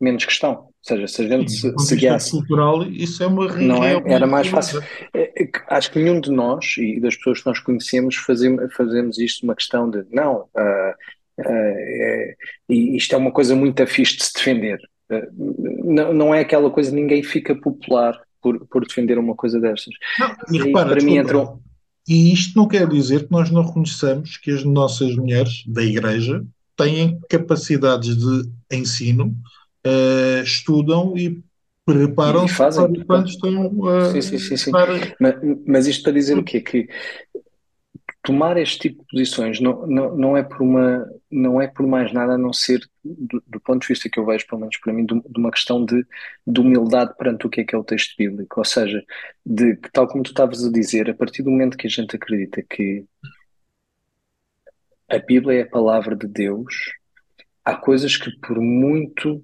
menos 0.00 0.24
questão. 0.24 0.69
Ou 0.82 0.96
seja, 0.96 1.08
se 1.08 1.22
a 1.22 1.28
gente 1.28 1.52
Sim, 1.52 1.78
se, 1.78 1.96
guiasse. 1.96 2.30
cultural, 2.30 2.82
isso 2.84 3.22
é 3.22 3.26
uma 3.26 3.46
Não 3.54 3.84
é? 3.84 4.02
Era 4.06 4.26
mais 4.26 4.46
fácil. 4.46 4.82
É, 5.12 5.42
é 5.42 5.50
acho 5.68 5.90
que 5.90 5.98
nenhum 5.98 6.20
de 6.20 6.30
nós 6.30 6.76
e 6.78 6.98
das 6.98 7.16
pessoas 7.16 7.40
que 7.40 7.46
nós 7.46 7.58
conhecemos 7.58 8.16
fazemos, 8.16 8.72
fazemos 8.74 9.18
isto 9.18 9.44
uma 9.44 9.54
questão 9.54 9.90
de 9.90 10.04
não, 10.10 10.36
uh, 10.36 10.90
uh, 11.38 11.44
é, 11.46 12.36
isto 12.70 13.14
é 13.14 13.18
uma 13.18 13.30
coisa 13.30 13.54
muito 13.54 13.82
afixo 13.82 14.16
de 14.16 14.24
se 14.24 14.32
defender. 14.32 14.80
Uh, 15.12 15.84
não, 15.84 16.14
não 16.14 16.34
é 16.34 16.40
aquela 16.40 16.70
coisa, 16.70 16.90
ninguém 16.90 17.22
fica 17.22 17.54
popular 17.54 18.18
por, 18.40 18.66
por 18.66 18.86
defender 18.86 19.18
uma 19.18 19.34
coisa 19.34 19.60
destas. 19.60 19.94
Não, 20.18 20.34
e, 20.50 20.56
e 20.56 20.62
repara, 20.62 20.90
para 20.90 21.04
mim 21.04 21.18
entrou. 21.18 21.60
E 22.08 22.32
isto 22.32 22.58
não 22.58 22.66
quer 22.66 22.88
dizer 22.88 23.26
que 23.26 23.32
nós 23.32 23.50
não 23.50 23.62
reconheçamos 23.62 24.38
que 24.38 24.50
as 24.50 24.64
nossas 24.64 25.14
mulheres 25.14 25.62
da 25.66 25.82
Igreja 25.82 26.42
têm 26.74 27.20
capacidades 27.28 28.16
de 28.16 28.50
ensino 28.72 29.36
uh, 29.86 30.42
estudam 30.42 31.16
e 31.16 31.42
preparam-se 31.84 32.56
para 32.56 33.04
quando 33.04 33.28
estão 33.28 33.66
uh, 33.78 34.12
sim, 34.12 34.22
sim, 34.22 34.38
sim, 34.38 34.56
sim. 34.56 34.70
Para... 34.70 34.94
Mas, 35.18 35.34
mas, 35.66 35.86
isto 35.86 36.02
para 36.02 36.12
dizer 36.12 36.38
o 36.38 36.44
quê? 36.44 36.60
Que 36.60 36.88
tomar 38.22 38.56
este 38.56 38.78
tipo 38.78 39.00
de 39.00 39.06
posições 39.10 39.60
não, 39.60 39.86
não, 39.86 40.16
não, 40.16 40.36
é 40.36 40.42
por 40.42 40.60
uma 40.62 41.08
não 41.30 41.60
é 41.60 41.66
por 41.66 41.86
mais 41.86 42.12
nada 42.12 42.34
a 42.34 42.38
não 42.38 42.52
ser 42.52 42.80
do, 43.02 43.42
do 43.46 43.60
ponto 43.60 43.82
de 43.82 43.88
vista 43.88 44.10
que 44.10 44.18
eu 44.18 44.26
vejo, 44.26 44.46
pelo 44.46 44.60
menos 44.60 44.76
para 44.76 44.92
mim, 44.92 45.06
de, 45.06 45.14
de, 45.14 45.38
uma 45.38 45.50
questão 45.50 45.84
de, 45.84 46.04
de 46.46 46.60
humildade 46.60 47.14
perante 47.16 47.46
o 47.46 47.50
que 47.50 47.62
é 47.62 47.64
que 47.64 47.74
é 47.74 47.78
o 47.78 47.84
texto 47.84 48.14
bíblico, 48.18 48.60
ou 48.60 48.64
seja, 48.64 49.02
de 49.44 49.76
tal 49.92 50.06
como 50.06 50.22
tu 50.22 50.30
estavas 50.30 50.64
a 50.64 50.70
dizer, 50.70 51.08
a 51.08 51.14
partir 51.14 51.42
do 51.42 51.50
momento 51.50 51.78
que 51.78 51.86
a 51.86 51.90
gente 51.90 52.14
acredita 52.14 52.62
que 52.62 53.04
a 55.08 55.18
Bíblia 55.18 55.60
é 55.60 55.62
a 55.62 55.68
palavra 55.68 56.14
de 56.14 56.26
Deus, 56.26 56.74
há 57.64 57.74
coisas 57.74 58.16
que 58.16 58.30
por 58.38 58.60
muito 58.60 59.42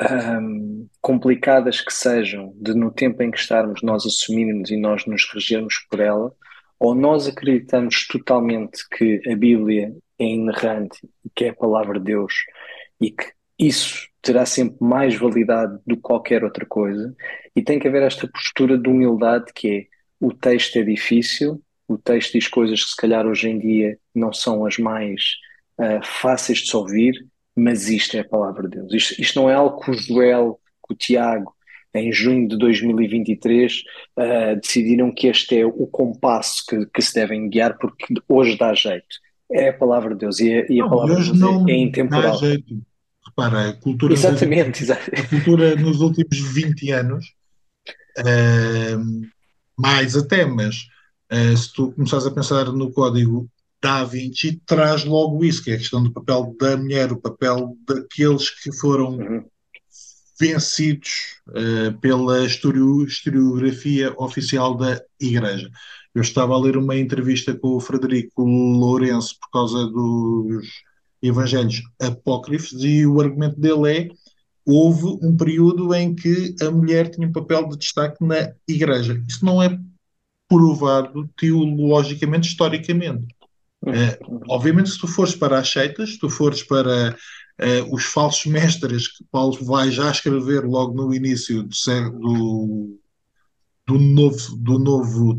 um, 0.00 0.88
complicadas 1.00 1.80
que 1.80 1.92
sejam, 1.92 2.52
de 2.56 2.74
no 2.74 2.90
tempo 2.90 3.22
em 3.22 3.30
que 3.30 3.38
estarmos 3.38 3.82
nós 3.82 4.04
assumirmos 4.04 4.70
e 4.70 4.76
nós 4.76 5.06
nos 5.06 5.26
regermos 5.32 5.78
por 5.90 6.00
ela, 6.00 6.32
ou 6.78 6.94
nós 6.94 7.26
acreditamos 7.26 8.06
totalmente 8.06 8.86
que 8.90 9.20
a 9.30 9.34
Bíblia 9.34 9.94
é 10.18 10.24
inerrante 10.24 10.98
e 11.24 11.30
que 11.34 11.46
é 11.46 11.48
a 11.50 11.54
palavra 11.54 11.98
de 11.98 12.06
Deus 12.06 12.34
e 13.00 13.10
que 13.10 13.32
isso 13.58 14.06
terá 14.20 14.44
sempre 14.44 14.76
mais 14.80 15.14
validade 15.14 15.78
do 15.86 15.96
que 15.96 16.02
qualquer 16.02 16.44
outra 16.44 16.66
coisa, 16.66 17.14
e 17.54 17.62
tem 17.62 17.78
que 17.78 17.88
haver 17.88 18.02
esta 18.02 18.26
postura 18.26 18.76
de 18.76 18.88
humildade 18.88 19.52
que 19.54 19.68
é 19.68 19.96
o 20.18 20.32
texto 20.32 20.76
é 20.76 20.82
difícil, 20.82 21.62
o 21.86 21.96
texto 21.96 22.32
diz 22.32 22.48
coisas 22.48 22.82
que 22.82 22.90
se 22.90 22.96
calhar 22.96 23.26
hoje 23.26 23.48
em 23.48 23.58
dia 23.58 23.98
não 24.14 24.32
são 24.32 24.64
as 24.64 24.78
mais 24.78 25.22
uh, 25.78 26.02
fáceis 26.02 26.58
de 26.58 26.70
se 26.70 26.76
ouvir, 26.76 27.14
mas 27.56 27.88
isto 27.88 28.16
é 28.16 28.20
a 28.20 28.28
palavra 28.28 28.68
de 28.68 28.76
Deus. 28.76 28.92
Isto, 28.92 29.22
isto 29.22 29.40
não 29.40 29.48
é 29.48 29.54
algo 29.54 29.80
que 29.80 29.90
o 29.90 29.94
Joel, 29.94 30.60
que 30.86 30.94
o 30.94 30.96
Tiago, 30.96 31.54
em 31.94 32.12
junho 32.12 32.46
de 32.46 32.58
2023, 32.58 33.72
uh, 33.72 34.20
eh, 34.20 34.56
decidiram 34.56 35.10
que 35.10 35.28
este 35.28 35.58
é 35.60 35.64
o 35.64 35.86
compasso 35.86 36.62
que, 36.68 36.84
que, 36.86 37.00
se 37.00 37.14
devem 37.14 37.48
guiar, 37.48 37.78
porque 37.78 38.04
hoje 38.28 38.58
dá 38.58 38.74
jeito. 38.74 39.06
É 39.50 39.70
a 39.70 39.72
palavra 39.72 40.10
de 40.10 40.20
Deus 40.20 40.38
e, 40.40 40.52
a, 40.52 40.66
e 40.68 40.80
a 40.80 40.86
palavra 40.86 41.22
de 41.22 41.32
Deus 41.32 41.68
é, 41.68 41.72
é 41.72 41.76
intemporal. 41.76 42.32
Dá 42.32 42.46
jeito. 42.46 42.82
Repara, 43.26 43.70
a 43.70 43.72
cultura, 43.72 44.12
exatamente, 44.12 44.82
últimos, 44.82 44.92
a 44.92 45.28
cultura 45.28 45.76
nos 45.76 46.00
últimos 46.00 46.38
20 46.54 46.92
anos, 46.92 47.26
uh, 48.18 49.26
mais 49.76 50.16
até, 50.16 50.44
mas 50.44 50.86
uh, 51.32 51.56
se 51.56 51.72
tu 51.72 51.92
começares 51.92 52.26
a 52.26 52.30
pensar 52.30 52.66
no 52.66 52.92
código 52.92 53.48
Da 53.82 54.04
Vinci, 54.04 54.60
traz 54.66 55.04
logo 55.04 55.44
isso, 55.44 55.62
que 55.62 55.70
é 55.70 55.74
a 55.74 55.78
questão 55.78 56.02
do 56.02 56.12
papel 56.12 56.56
da 56.58 56.76
mulher, 56.76 57.12
o 57.12 57.20
papel 57.20 57.76
daqueles 57.86 58.50
que 58.50 58.72
foram 58.72 59.16
uhum. 59.16 59.44
vencidos 60.40 61.10
uh, 61.48 61.98
pela 62.00 62.44
historiografia 62.44 64.14
oficial 64.16 64.76
da 64.76 65.00
Igreja. 65.20 65.70
Eu 66.14 66.22
estava 66.22 66.54
a 66.54 66.58
ler 66.58 66.76
uma 66.76 66.96
entrevista 66.96 67.54
com 67.54 67.76
o 67.76 67.80
Frederico 67.80 68.42
Lourenço 68.42 69.38
por 69.38 69.50
causa 69.50 69.86
dos 69.86 70.66
Evangelhos 71.22 71.82
apócrifos 72.00 72.82
e 72.82 73.06
o 73.06 73.20
argumento 73.20 73.60
dele 73.60 73.90
é 73.90 74.08
houve 74.66 75.04
um 75.24 75.36
período 75.36 75.94
em 75.94 76.14
que 76.14 76.56
a 76.60 76.70
mulher 76.70 77.08
tinha 77.08 77.28
um 77.28 77.32
papel 77.32 77.68
de 77.68 77.76
destaque 77.76 78.24
na 78.24 78.52
Igreja. 78.66 79.22
Isso 79.28 79.44
não 79.44 79.62
é 79.62 79.78
provado 80.48 81.28
teologicamente, 81.36 82.48
historicamente. 82.48 83.28
Uh, 83.86 84.42
obviamente, 84.48 84.90
se 84.90 84.98
tu 84.98 85.06
fores 85.06 85.36
para 85.36 85.58
as 85.58 85.70
seitas, 85.70 86.10
se 86.10 86.18
tu 86.18 86.28
fores 86.28 86.62
para 86.62 87.14
uh, 87.14 87.94
os 87.94 88.04
falsos 88.04 88.44
mestres 88.46 89.06
que 89.06 89.24
Paulo 89.30 89.56
vai 89.64 89.92
já 89.92 90.10
escrever 90.10 90.64
logo 90.64 90.92
no 90.92 91.14
início 91.14 91.62
do, 91.62 92.10
do, 92.18 92.98
do, 93.86 93.98
novo, 93.98 94.56
do 94.56 94.78
Novo 94.80 95.38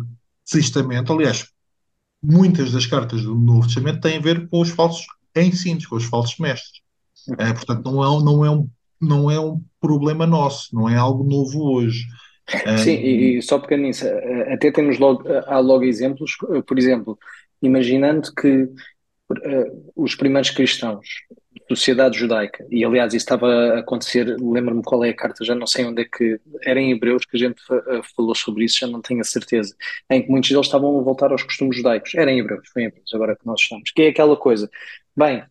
Testamento, 0.49 1.12
aliás, 1.12 1.45
muitas 2.23 2.71
das 2.71 2.86
cartas 2.86 3.21
do 3.21 3.36
Novo 3.36 3.65
Testamento 3.65 3.99
têm 3.99 4.17
a 4.17 4.21
ver 4.21 4.47
com 4.47 4.62
os 4.62 4.69
falsos 4.69 5.05
ensinos, 5.36 5.86
com 5.86 5.97
os 5.97 6.05
falsos 6.05 6.38
mestres. 6.39 6.81
Uh, 7.29 7.53
portanto, 7.53 7.83
não 7.83 8.01
é, 8.01 8.23
não, 8.23 8.45
é 8.45 8.49
um, 8.49 8.69
não 9.01 9.29
é 9.29 9.39
um 9.39 9.62
problema 9.81 10.25
nosso, 10.25 10.73
não 10.73 10.88
é 10.88 10.95
algo 10.95 11.25
novo 11.25 11.73
hoje. 11.73 12.05
Sim, 12.81 12.91
e, 12.91 13.39
e 13.39 13.41
só 13.41 13.60
pequenino, 13.60 13.93
até 14.53 14.71
temos 14.71 14.97
logo, 14.97 15.25
há 15.47 15.60
logo 15.60 15.83
exemplos, 15.83 16.31
por 16.65 16.79
exemplo, 16.79 17.19
imaginando 17.62 18.34
que 18.34 18.63
uh, 18.63 19.93
os 19.96 20.15
primeiros 20.15 20.50
cristãos, 20.50 21.08
sociedade 21.67 22.17
judaica, 22.17 22.65
e 22.70 22.86
aliás 22.86 23.13
isso 23.13 23.24
estava 23.24 23.48
a 23.48 23.80
acontecer, 23.80 24.38
lembro-me 24.39 24.82
qual 24.84 25.04
é 25.04 25.10
a 25.10 25.15
carta, 25.15 25.43
já 25.43 25.54
não 25.54 25.67
sei 25.67 25.86
onde 25.86 26.02
é 26.04 26.06
que, 26.06 26.39
era 26.63 26.80
em 26.80 26.91
Hebreus 26.91 27.26
que 27.26 27.36
a 27.36 27.39
gente 27.39 27.60
uh, 27.70 28.02
falou 28.15 28.34
sobre 28.36 28.63
isso, 28.63 28.80
já 28.80 28.88
não 28.88 29.02
tenho 29.02 29.20
a 29.22 29.26
certeza, 29.26 29.76
em 30.10 30.22
que 30.24 30.30
muitos 30.30 30.50
deles 30.50 30.65
estavam 30.65 30.98
a 30.98 31.04
voltar 31.04 31.32
aos 31.32 31.43
costumes 31.43 31.78
judaicos, 31.78 32.15
era 32.15 32.32
em 32.32 32.39
Hebreus, 32.39 32.70
foi 32.70 32.84
em 32.84 32.86
Hebreus, 32.86 33.13
agora 33.13 33.36
que 33.36 33.46
nós 33.46 33.60
estamos, 33.60 33.91
que 33.91 34.04
é 34.04 34.08
aquela 34.10 34.38
coisa, 34.38 34.70
bem, 35.15 35.43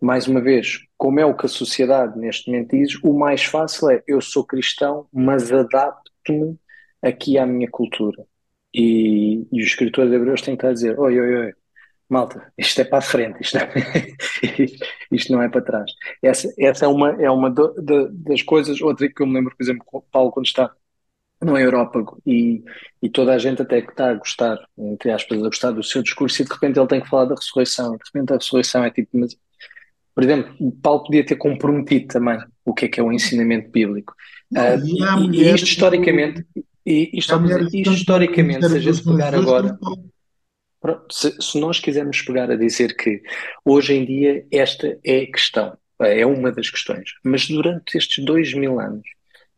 mais 0.00 0.28
uma 0.28 0.40
vez, 0.40 0.80
como 0.96 1.18
é 1.18 1.24
o 1.24 1.34
que 1.34 1.46
a 1.46 1.48
sociedade 1.48 2.18
neste 2.18 2.50
momento 2.50 2.76
diz, 2.76 2.94
o 3.02 3.12
mais 3.12 3.42
fácil 3.42 3.90
é 3.90 4.02
eu 4.06 4.20
sou 4.20 4.44
cristão, 4.44 5.08
mas 5.12 5.50
adapto-me 5.50 6.58
aqui 7.02 7.38
à 7.38 7.46
minha 7.46 7.68
cultura. 7.70 8.24
E, 8.74 9.46
e 9.52 9.62
o 9.62 9.64
escritor 9.64 10.08
de 10.08 10.16
Hebreus 10.16 10.42
tem 10.42 10.56
que 10.56 10.58
estar 10.58 10.70
a 10.70 10.72
dizer: 10.72 10.98
oi, 10.98 11.20
oi, 11.20 11.36
oi, 11.36 11.52
malta, 12.08 12.52
isto 12.58 12.80
é 12.80 12.84
para 12.84 12.98
a 12.98 13.02
frente, 13.02 13.40
isto 13.40 13.58
não, 13.58 13.66
isto 15.12 15.32
não 15.32 15.42
é 15.42 15.48
para 15.48 15.62
trás. 15.62 15.90
Essa, 16.22 16.52
essa 16.58 16.84
é 16.84 16.88
uma, 16.88 17.22
é 17.22 17.30
uma 17.30 17.50
do, 17.50 17.72
de, 17.80 18.08
das 18.10 18.42
coisas, 18.42 18.80
outra 18.80 19.08
que 19.08 19.22
eu 19.22 19.26
me 19.26 19.34
lembro, 19.34 19.54
por 19.56 19.62
exemplo, 19.62 20.04
Paulo, 20.10 20.32
quando 20.32 20.46
está 20.46 20.70
no 21.42 21.58
Európago 21.58 22.20
e, 22.26 22.62
e 23.02 23.08
toda 23.08 23.34
a 23.34 23.38
gente 23.38 23.60
até 23.62 23.82
que 23.82 23.90
está 23.90 24.10
a 24.10 24.14
gostar, 24.14 24.58
entre 24.78 25.10
aspas, 25.10 25.38
a 25.38 25.46
gostar 25.46 25.70
do 25.72 25.82
seu 25.82 26.02
discurso 26.02 26.40
e 26.40 26.44
de 26.44 26.52
repente 26.52 26.78
ele 26.78 26.88
tem 26.88 27.00
que 27.00 27.08
falar 27.08 27.26
da 27.26 27.34
ressurreição, 27.34 27.94
e 27.94 27.98
de 27.98 28.04
repente 28.12 28.32
a 28.32 28.36
ressurreição 28.36 28.84
é 28.84 28.90
tipo, 28.90 29.10
mas 29.18 29.36
por 30.14 30.22
exemplo, 30.22 30.72
Paulo 30.80 31.04
podia 31.04 31.26
ter 31.26 31.34
comprometido 31.36 32.06
também 32.06 32.38
o 32.64 32.72
que 32.72 32.84
é 32.84 32.88
que 32.88 33.00
é 33.00 33.02
o 33.02 33.12
ensinamento 33.12 33.68
bíblico. 33.70 34.14
Não, 34.50 34.76
uh, 34.76 35.32
e, 35.32 35.42
e, 35.42 35.52
isto 35.52 35.66
historicamente, 35.66 36.46
e 36.86 37.10
isto, 37.14 37.34
isto 37.72 37.92
historicamente, 37.92 38.68
se 38.68 38.76
a 38.76 38.80
gente 38.80 39.04
pegar 39.04 39.34
agora, 39.34 39.78
se, 41.10 41.34
se, 41.40 41.58
nós 41.58 41.80
quisermos 41.80 42.20
pegar 42.22 42.50
a 42.50 42.56
dizer 42.56 42.94
que 42.96 43.22
hoje 43.64 43.94
em 43.94 44.04
dia 44.04 44.46
esta 44.52 44.98
é 45.04 45.22
a 45.22 45.26
questão, 45.26 45.78
é 46.00 46.26
uma 46.26 46.52
das 46.52 46.68
questões, 46.68 47.10
mas 47.24 47.48
durante 47.48 47.96
estes 47.96 48.22
dois 48.24 48.52
mil 48.52 48.78
anos 48.78 49.06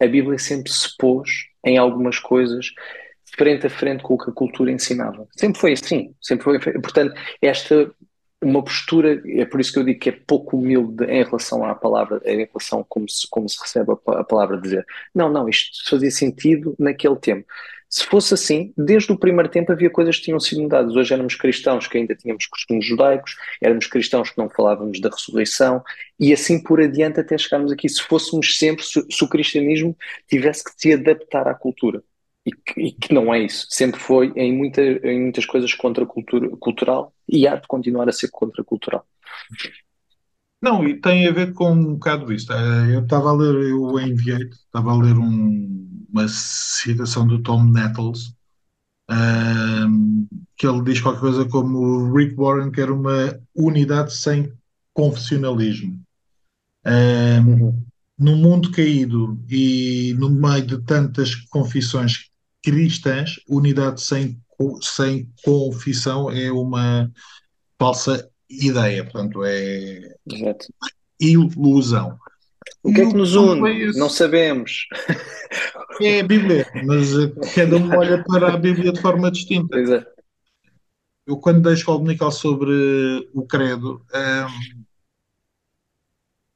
a 0.00 0.06
Bíblia 0.06 0.38
sempre 0.38 0.70
se 0.70 0.96
pôs 0.96 1.28
em 1.64 1.78
algumas 1.78 2.18
coisas 2.18 2.72
frente 3.36 3.66
a 3.66 3.70
frente 3.70 4.02
com 4.02 4.14
o 4.14 4.18
que 4.18 4.30
a 4.30 4.32
cultura 4.32 4.70
ensinava. 4.70 5.26
Sempre 5.36 5.60
foi 5.60 5.72
assim, 5.72 6.14
sempre 6.20 6.44
foi. 6.44 6.58
Portanto, 6.80 7.14
esta 7.42 7.92
uma 8.46 8.62
postura, 8.62 9.20
é 9.26 9.44
por 9.44 9.60
isso 9.60 9.72
que 9.72 9.78
eu 9.78 9.84
digo 9.84 9.98
que 9.98 10.08
é 10.08 10.12
pouco 10.12 10.56
humilde 10.56 11.04
em 11.04 11.24
relação 11.24 11.64
à 11.64 11.74
palavra, 11.74 12.20
em 12.24 12.46
relação 12.46 12.80
a 12.80 12.84
como 12.84 13.08
se, 13.08 13.26
como 13.28 13.48
se 13.48 13.60
recebe 13.60 13.92
a, 13.92 14.20
a 14.20 14.24
palavra 14.24 14.60
dizer. 14.60 14.86
Não, 15.14 15.30
não, 15.30 15.48
isto 15.48 15.88
fazia 15.88 16.10
sentido 16.10 16.74
naquele 16.78 17.16
tempo. 17.16 17.46
Se 17.88 18.04
fosse 18.04 18.34
assim, 18.34 18.74
desde 18.76 19.12
o 19.12 19.18
primeiro 19.18 19.48
tempo 19.48 19.72
havia 19.72 19.88
coisas 19.88 20.16
que 20.16 20.24
tinham 20.24 20.40
sido 20.40 20.62
mudadas. 20.62 20.94
Hoje 20.94 21.14
éramos 21.14 21.34
cristãos 21.36 21.86
que 21.86 21.96
ainda 21.96 22.14
tínhamos 22.16 22.46
costumes 22.46 22.84
judaicos, 22.84 23.36
éramos 23.62 23.86
cristãos 23.86 24.30
que 24.30 24.38
não 24.38 24.50
falávamos 24.50 25.00
da 25.00 25.08
ressurreição 25.08 25.82
e 26.18 26.32
assim 26.32 26.62
por 26.62 26.80
adiante 26.80 27.20
até 27.20 27.38
chegarmos 27.38 27.72
aqui. 27.72 27.88
Se 27.88 28.02
fôssemos 28.02 28.58
sempre, 28.58 28.84
se, 28.84 29.04
se 29.08 29.24
o 29.24 29.28
cristianismo 29.28 29.96
tivesse 30.28 30.64
que 30.64 30.72
se 30.76 30.92
adaptar 30.92 31.46
à 31.48 31.54
cultura 31.54 32.02
e 32.44 32.50
que, 32.52 32.80
e 32.80 32.92
que, 32.92 33.14
não 33.14 33.32
é 33.32 33.40
isso. 33.40 33.66
Sempre 33.70 34.00
foi 34.00 34.32
em, 34.36 34.52
muita, 34.52 34.82
em 34.82 35.20
muitas 35.22 35.46
coisas 35.46 35.72
contra 35.74 36.04
cultura, 36.06 36.50
cultural 36.58 37.14
e 37.28 37.46
há 37.46 37.56
de 37.56 37.66
continuar 37.66 38.08
a 38.08 38.12
ser 38.12 38.28
contracultural. 38.30 39.06
Não, 40.62 40.86
e 40.86 41.00
tem 41.00 41.26
a 41.26 41.32
ver 41.32 41.52
com 41.52 41.70
um 41.72 41.94
bocado 41.94 42.32
isso. 42.32 42.52
Eh, 42.52 42.94
eu 42.94 43.04
estava 43.04 43.30
a 43.30 43.32
ler, 43.32 43.54
eu 43.70 44.00
enviei 44.00 44.48
estava 44.48 44.90
a 44.90 44.96
ler 44.96 45.16
um, 45.16 46.06
uma 46.10 46.26
citação 46.28 47.26
do 47.26 47.42
Tom 47.42 47.64
Nettles, 47.64 48.34
um, 49.08 49.14
ehm, 49.14 50.26
que 50.56 50.66
ele 50.66 50.82
diz 50.82 51.00
qualquer 51.00 51.20
coisa 51.20 51.44
como 51.48 52.12
Rick 52.14 52.34
Warren 52.36 52.70
quer 52.70 52.90
uma 52.90 53.38
unidade 53.54 54.14
sem 54.14 54.52
confessionalismo. 54.94 56.00
Um, 56.84 56.90
ehm, 56.90 57.48
uhum. 57.48 57.82
No 58.18 58.34
mundo 58.34 58.70
caído 58.72 59.38
e 59.46 60.14
no 60.18 60.30
meio 60.30 60.66
de 60.66 60.78
tantas 60.78 61.34
confissões 61.34 62.30
cristãs, 62.64 63.38
unidade 63.46 64.00
sem, 64.00 64.40
sem 64.82 65.30
confissão 65.44 66.30
é 66.30 66.50
uma 66.50 67.10
falsa 67.78 68.28
ideia, 68.48 69.04
portanto, 69.04 69.44
é 69.44 70.14
Exato. 70.30 70.66
ilusão. 71.20 72.18
O 72.82 72.92
que 72.92 73.00
é 73.00 73.06
que 73.06 73.14
nos 73.14 73.34
une? 73.34 73.92
Não 73.98 74.08
sabemos. 74.08 74.86
É 76.00 76.20
a 76.20 76.24
Bíblia, 76.24 76.66
mas 76.84 77.08
cada 77.54 77.76
um 77.76 77.90
olha 77.96 78.22
para 78.24 78.52
a 78.52 78.56
Bíblia 78.56 78.92
de 78.92 79.00
forma 79.00 79.30
distinta. 79.30 79.78
Exato. 79.78 80.06
Eu, 81.26 81.38
quando 81.38 81.62
dei 81.62 81.72
escola 81.72 81.98
dominical 81.98 82.30
sobre 82.30 83.28
o 83.32 83.46
credo, 83.46 84.04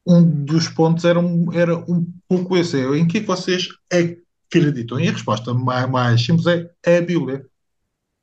um, 0.06 0.44
dos 0.44 0.68
pontos 0.68 1.04
era 1.04 1.18
um, 1.18 1.52
era 1.52 1.76
um 1.76 2.06
pouco 2.28 2.56
esse: 2.56 2.78
é, 2.80 2.96
em 2.96 3.06
que 3.06 3.18
é 3.18 3.20
que 3.20 3.26
vocês 3.26 3.68
acreditam? 3.90 5.00
E 5.00 5.08
a 5.08 5.12
resposta 5.12 5.52
mais, 5.52 5.88
mais 5.90 6.24
simples 6.24 6.46
é 6.84 6.98
a 6.98 7.02
Bíblia. 7.02 7.46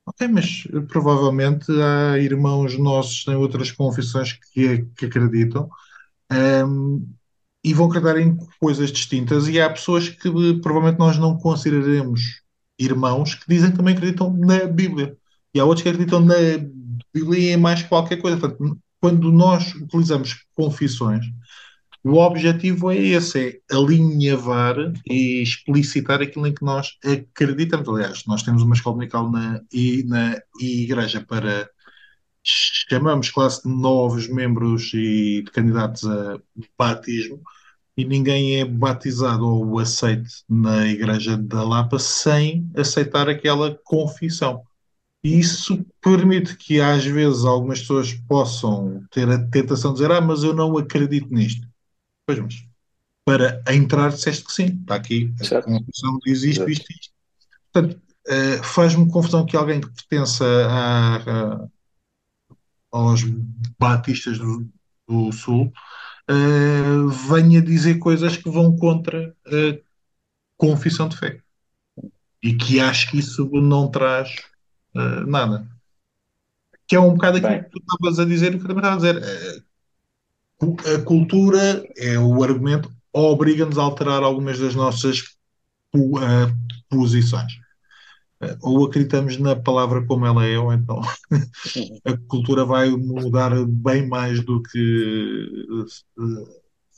Ok, 0.08 0.26
mas 0.30 0.64
provavelmente 0.88 1.70
há 1.82 2.18
irmãos 2.18 2.78
nossos 2.78 3.26
têm 3.26 3.36
outras 3.36 3.72
confissões 3.72 4.32
que, 4.54 4.86
que 4.98 5.06
acreditam 5.06 5.70
um, 6.66 7.06
e 7.62 7.74
vão 7.74 7.88
acreditar 7.88 8.18
em 8.18 8.38
coisas 8.58 8.90
distintas, 8.90 9.50
e 9.50 9.60
há 9.60 9.70
pessoas 9.70 10.08
que 10.08 10.30
provavelmente 10.62 10.98
nós 10.98 11.18
não 11.18 11.38
consideraremos 11.38 12.42
irmãos 12.80 13.36
que 13.36 13.44
dizem 13.50 13.72
que 13.72 13.76
também 13.76 13.96
acreditam 13.96 14.32
na 14.38 14.66
Bíblia. 14.66 15.18
E 15.54 15.60
há 15.60 15.66
outros 15.66 15.84
que 15.84 15.90
acreditam 15.90 16.22
na 16.22 16.36
Bíblia 17.14 17.40
e 17.40 17.50
em 17.50 17.58
mais 17.58 17.84
qualquer 17.84 18.22
coisa. 18.22 18.38
Portanto, 18.38 18.80
quando 19.02 19.30
nós 19.30 19.74
utilizamos 19.76 20.46
confissões, 20.56 21.26
O 22.10 22.20
objetivo 22.20 22.90
é 22.90 22.98
esse, 22.98 23.62
é 23.70 23.76
alinhavar 23.76 24.78
e 25.06 25.42
explicitar 25.42 26.22
aquilo 26.22 26.48
em 26.48 26.54
que 26.54 26.64
nós 26.64 26.98
acreditamos. 27.04 27.90
Aliás, 27.90 28.24
nós 28.26 28.44
temos 28.44 28.64
uma 28.64 28.76
escola 28.76 28.96
dominical 28.96 29.30
na, 29.30 29.62
na 30.06 30.42
igreja 30.58 31.20
para 31.20 31.70
chamamos 32.42 33.28
de 33.28 33.70
novos 33.70 34.30
membros 34.30 34.94
e 34.94 35.42
de 35.44 35.52
candidatos 35.52 36.06
a 36.06 36.40
batismo 36.78 37.42
e 37.98 38.06
ninguém 38.06 38.62
é 38.62 38.64
batizado 38.64 39.46
ou 39.46 39.78
aceito 39.78 40.30
na 40.48 40.88
igreja 40.88 41.36
da 41.36 41.62
Lapa 41.62 42.00
sem 42.00 42.72
aceitar 42.78 43.28
aquela 43.28 43.78
confissão. 43.84 44.64
E 45.22 45.38
isso 45.40 45.86
permite 46.02 46.56
que 46.56 46.80
às 46.80 47.04
vezes 47.04 47.44
algumas 47.44 47.82
pessoas 47.82 48.14
possam 48.14 49.04
ter 49.12 49.28
a 49.28 49.46
tentação 49.50 49.92
de 49.92 50.00
dizer 50.00 50.12
ah, 50.14 50.22
mas 50.22 50.44
eu 50.44 50.54
não 50.54 50.78
acredito 50.78 51.28
nisto. 51.34 51.68
Pois 52.28 52.40
mas, 52.40 52.68
para 53.26 53.64
entrar 53.74 54.12
disseste 54.12 54.46
que 54.46 54.52
sim, 54.52 54.66
está 54.82 54.96
aqui, 54.96 55.34
a 55.42 55.62
confissão 55.62 56.20
diz 56.26 56.44
isto, 56.44 56.70
isto, 56.70 56.92
isto. 56.92 57.14
Portanto, 57.74 58.02
uh, 58.28 58.64
faz-me 58.64 59.10
confusão 59.10 59.46
que 59.46 59.58
alguém 59.58 59.82
que 59.82 59.90
pertença 59.90 60.46
a, 60.46 61.16
a 61.16 61.68
aos 62.92 63.22
batistas 63.78 64.38
do, 64.38 64.68
do 65.08 65.32
Sul, 65.32 65.72
uh, 66.30 67.10
venha 67.30 67.62
dizer 67.62 68.00
coisas 68.00 68.38
que 68.38 68.50
vão 68.50 68.76
contra 68.76 69.36
a 69.46 69.80
confissão 70.58 71.08
de 71.08 71.18
fé. 71.18 71.42
E 72.42 72.54
que 72.54 72.80
acho 72.80 73.10
que 73.10 73.20
isso 73.20 73.50
não 73.54 73.90
traz 73.90 74.30
uh, 74.96 75.26
nada. 75.26 75.68
Que 76.88 76.96
é 76.96 77.00
um 77.00 77.14
bocado 77.14 77.38
aquilo 77.38 77.54
Bem. 77.54 77.64
que 77.64 77.70
tu 77.70 77.80
estavas 77.80 78.20
a 78.20 78.26
dizer 78.26 78.52
que 78.52 78.64
eu 78.64 78.68
também 78.68 78.78
estava 78.78 78.96
a 78.96 78.98
dizer. 78.98 79.66
Uh, 80.62 80.76
a 80.96 81.02
cultura 81.04 81.84
é 81.96 82.18
o 82.18 82.44
argumento, 82.44 82.92
obriga-nos 83.14 83.78
a 83.78 83.84
alterar 83.84 84.24
algumas 84.24 84.60
das 84.60 84.76
nossas 84.76 85.24
posições 86.90 87.54
ou 88.62 88.86
acreditamos 88.86 89.38
na 89.38 89.56
palavra 89.56 90.06
como 90.06 90.26
ela 90.26 90.46
é, 90.46 90.58
ou 90.58 90.72
então 90.72 91.02
a 92.06 92.18
cultura 92.28 92.66
vai 92.66 92.90
mudar 92.90 93.52
bem 93.66 94.08
mais 94.08 94.44
do 94.44 94.62
que 94.62 95.48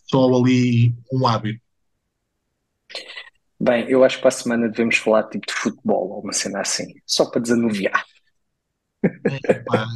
só 0.07 0.25
ali 0.35 0.93
um 1.11 1.25
hábito. 1.25 1.61
Bem, 3.59 3.89
eu 3.89 4.03
acho 4.03 4.17
que 4.17 4.21
para 4.21 4.29
a 4.29 4.31
semana 4.31 4.69
devemos 4.69 4.97
falar 4.97 5.23
tipo 5.23 5.45
de 5.47 5.53
futebol 5.53 6.09
ou 6.09 6.21
uma 6.21 6.33
cena 6.33 6.61
assim, 6.61 6.93
só 7.05 7.25
para 7.29 7.41
desanuviar. 7.41 8.05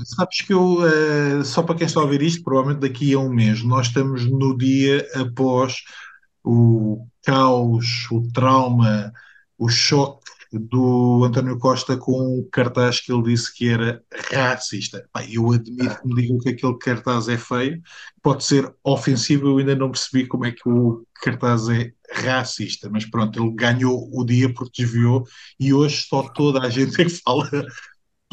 Sabes 0.06 0.42
que 0.42 0.54
eu, 0.54 0.80
uh, 0.80 1.44
só 1.44 1.62
para 1.62 1.76
quem 1.76 1.86
está 1.86 2.00
a 2.00 2.04
ouvir 2.04 2.22
isto, 2.22 2.44
provavelmente 2.44 2.82
daqui 2.82 3.14
a 3.14 3.20
um 3.20 3.30
mês, 3.30 3.64
nós 3.64 3.88
estamos 3.88 4.26
no 4.26 4.58
dia 4.58 5.06
após 5.16 5.76
o 6.44 7.06
caos, 7.24 8.08
o 8.12 8.22
trauma, 8.32 9.12
o 9.58 9.70
choque 9.70 10.24
do 10.60 11.24
António 11.26 11.58
Costa 11.58 11.98
com 11.98 12.40
um 12.40 12.48
cartaz 12.52 13.00
que 13.00 13.12
ele 13.12 13.24
disse 13.24 13.54
que 13.54 13.70
era 13.70 14.04
racista. 14.32 15.04
Eu 15.30 15.52
admito 15.52 16.02
que 16.02 16.08
me 16.08 16.22
digam 16.22 16.38
que 16.40 16.50
aquele 16.50 16.78
cartaz 16.78 17.28
é 17.28 17.38
feio, 17.38 17.82
pode 18.22 18.44
ser 18.44 18.72
ofensivo, 18.84 19.48
eu 19.48 19.58
ainda 19.58 19.76
não 19.76 19.90
percebi 19.90 20.28
como 20.28 20.46
é 20.46 20.52
que 20.52 20.68
o 20.70 21.06
cartaz 21.22 21.70
é 21.70 21.92
racista, 22.12 22.90
mas 22.90 23.06
pronto, 23.06 23.42
ele 23.42 23.56
ganhou 23.56 24.10
o 24.14 24.24
dia 24.24 24.54
porque 24.54 24.84
desviou 24.84 25.24
e 25.60 25.74
hoje 25.74 26.06
só 26.08 26.22
toda 26.30 26.62
a 26.62 26.70
gente 26.70 27.02
é 27.02 27.06
que 27.06 27.22
fala, 27.22 27.50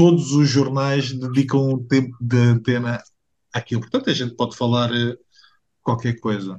todos 0.01 0.33
os 0.33 0.49
jornais 0.49 1.13
dedicam 1.13 1.75
um 1.75 1.79
tempo 1.79 2.17
de 2.19 2.39
antena 2.39 3.03
àquilo. 3.53 3.83
Portanto, 3.83 4.09
a 4.09 4.15
gente 4.15 4.35
pode 4.35 4.57
falar 4.57 4.91
uh, 4.91 5.15
qualquer 5.83 6.19
coisa. 6.19 6.59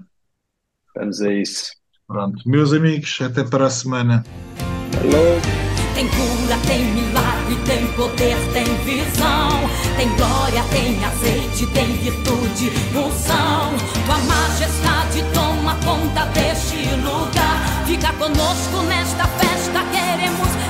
Vamos 0.96 1.20
a 1.22 1.34
isso. 1.34 1.72
Pronto, 2.06 2.48
meus 2.48 2.72
amigos, 2.72 3.18
até 3.20 3.44
para 3.44 3.66
a 3.66 3.70
semana. 3.72 4.24
Hello. 4.94 5.42
Tem 5.96 6.08
cura, 6.08 6.56
tem 6.68 6.86
milagre, 6.94 7.56
tem 7.66 7.88
poder, 7.94 8.38
tem 8.54 8.66
visão. 8.86 9.50
Tem 9.98 10.08
glória, 10.18 10.64
tem 10.70 11.04
azeite, 11.04 11.66
tem 11.74 11.98
virtude, 11.98 12.70
unção. 12.96 13.74
Tua 14.06 14.20
majestade 14.20 15.24
toma 15.34 15.74
conta 15.84 16.26
deste 16.28 16.78
lugar. 16.98 17.86
Fica 17.88 18.14
conosco 18.14 18.84
nesta 18.88 19.26
festa, 19.26 19.84
queremos 19.92 20.61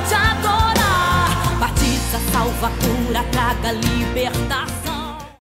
Batiza, 2.12 2.20
salva, 2.32 2.70
cura, 2.82 3.24
traga 3.32 3.72
libertação. 3.72 4.81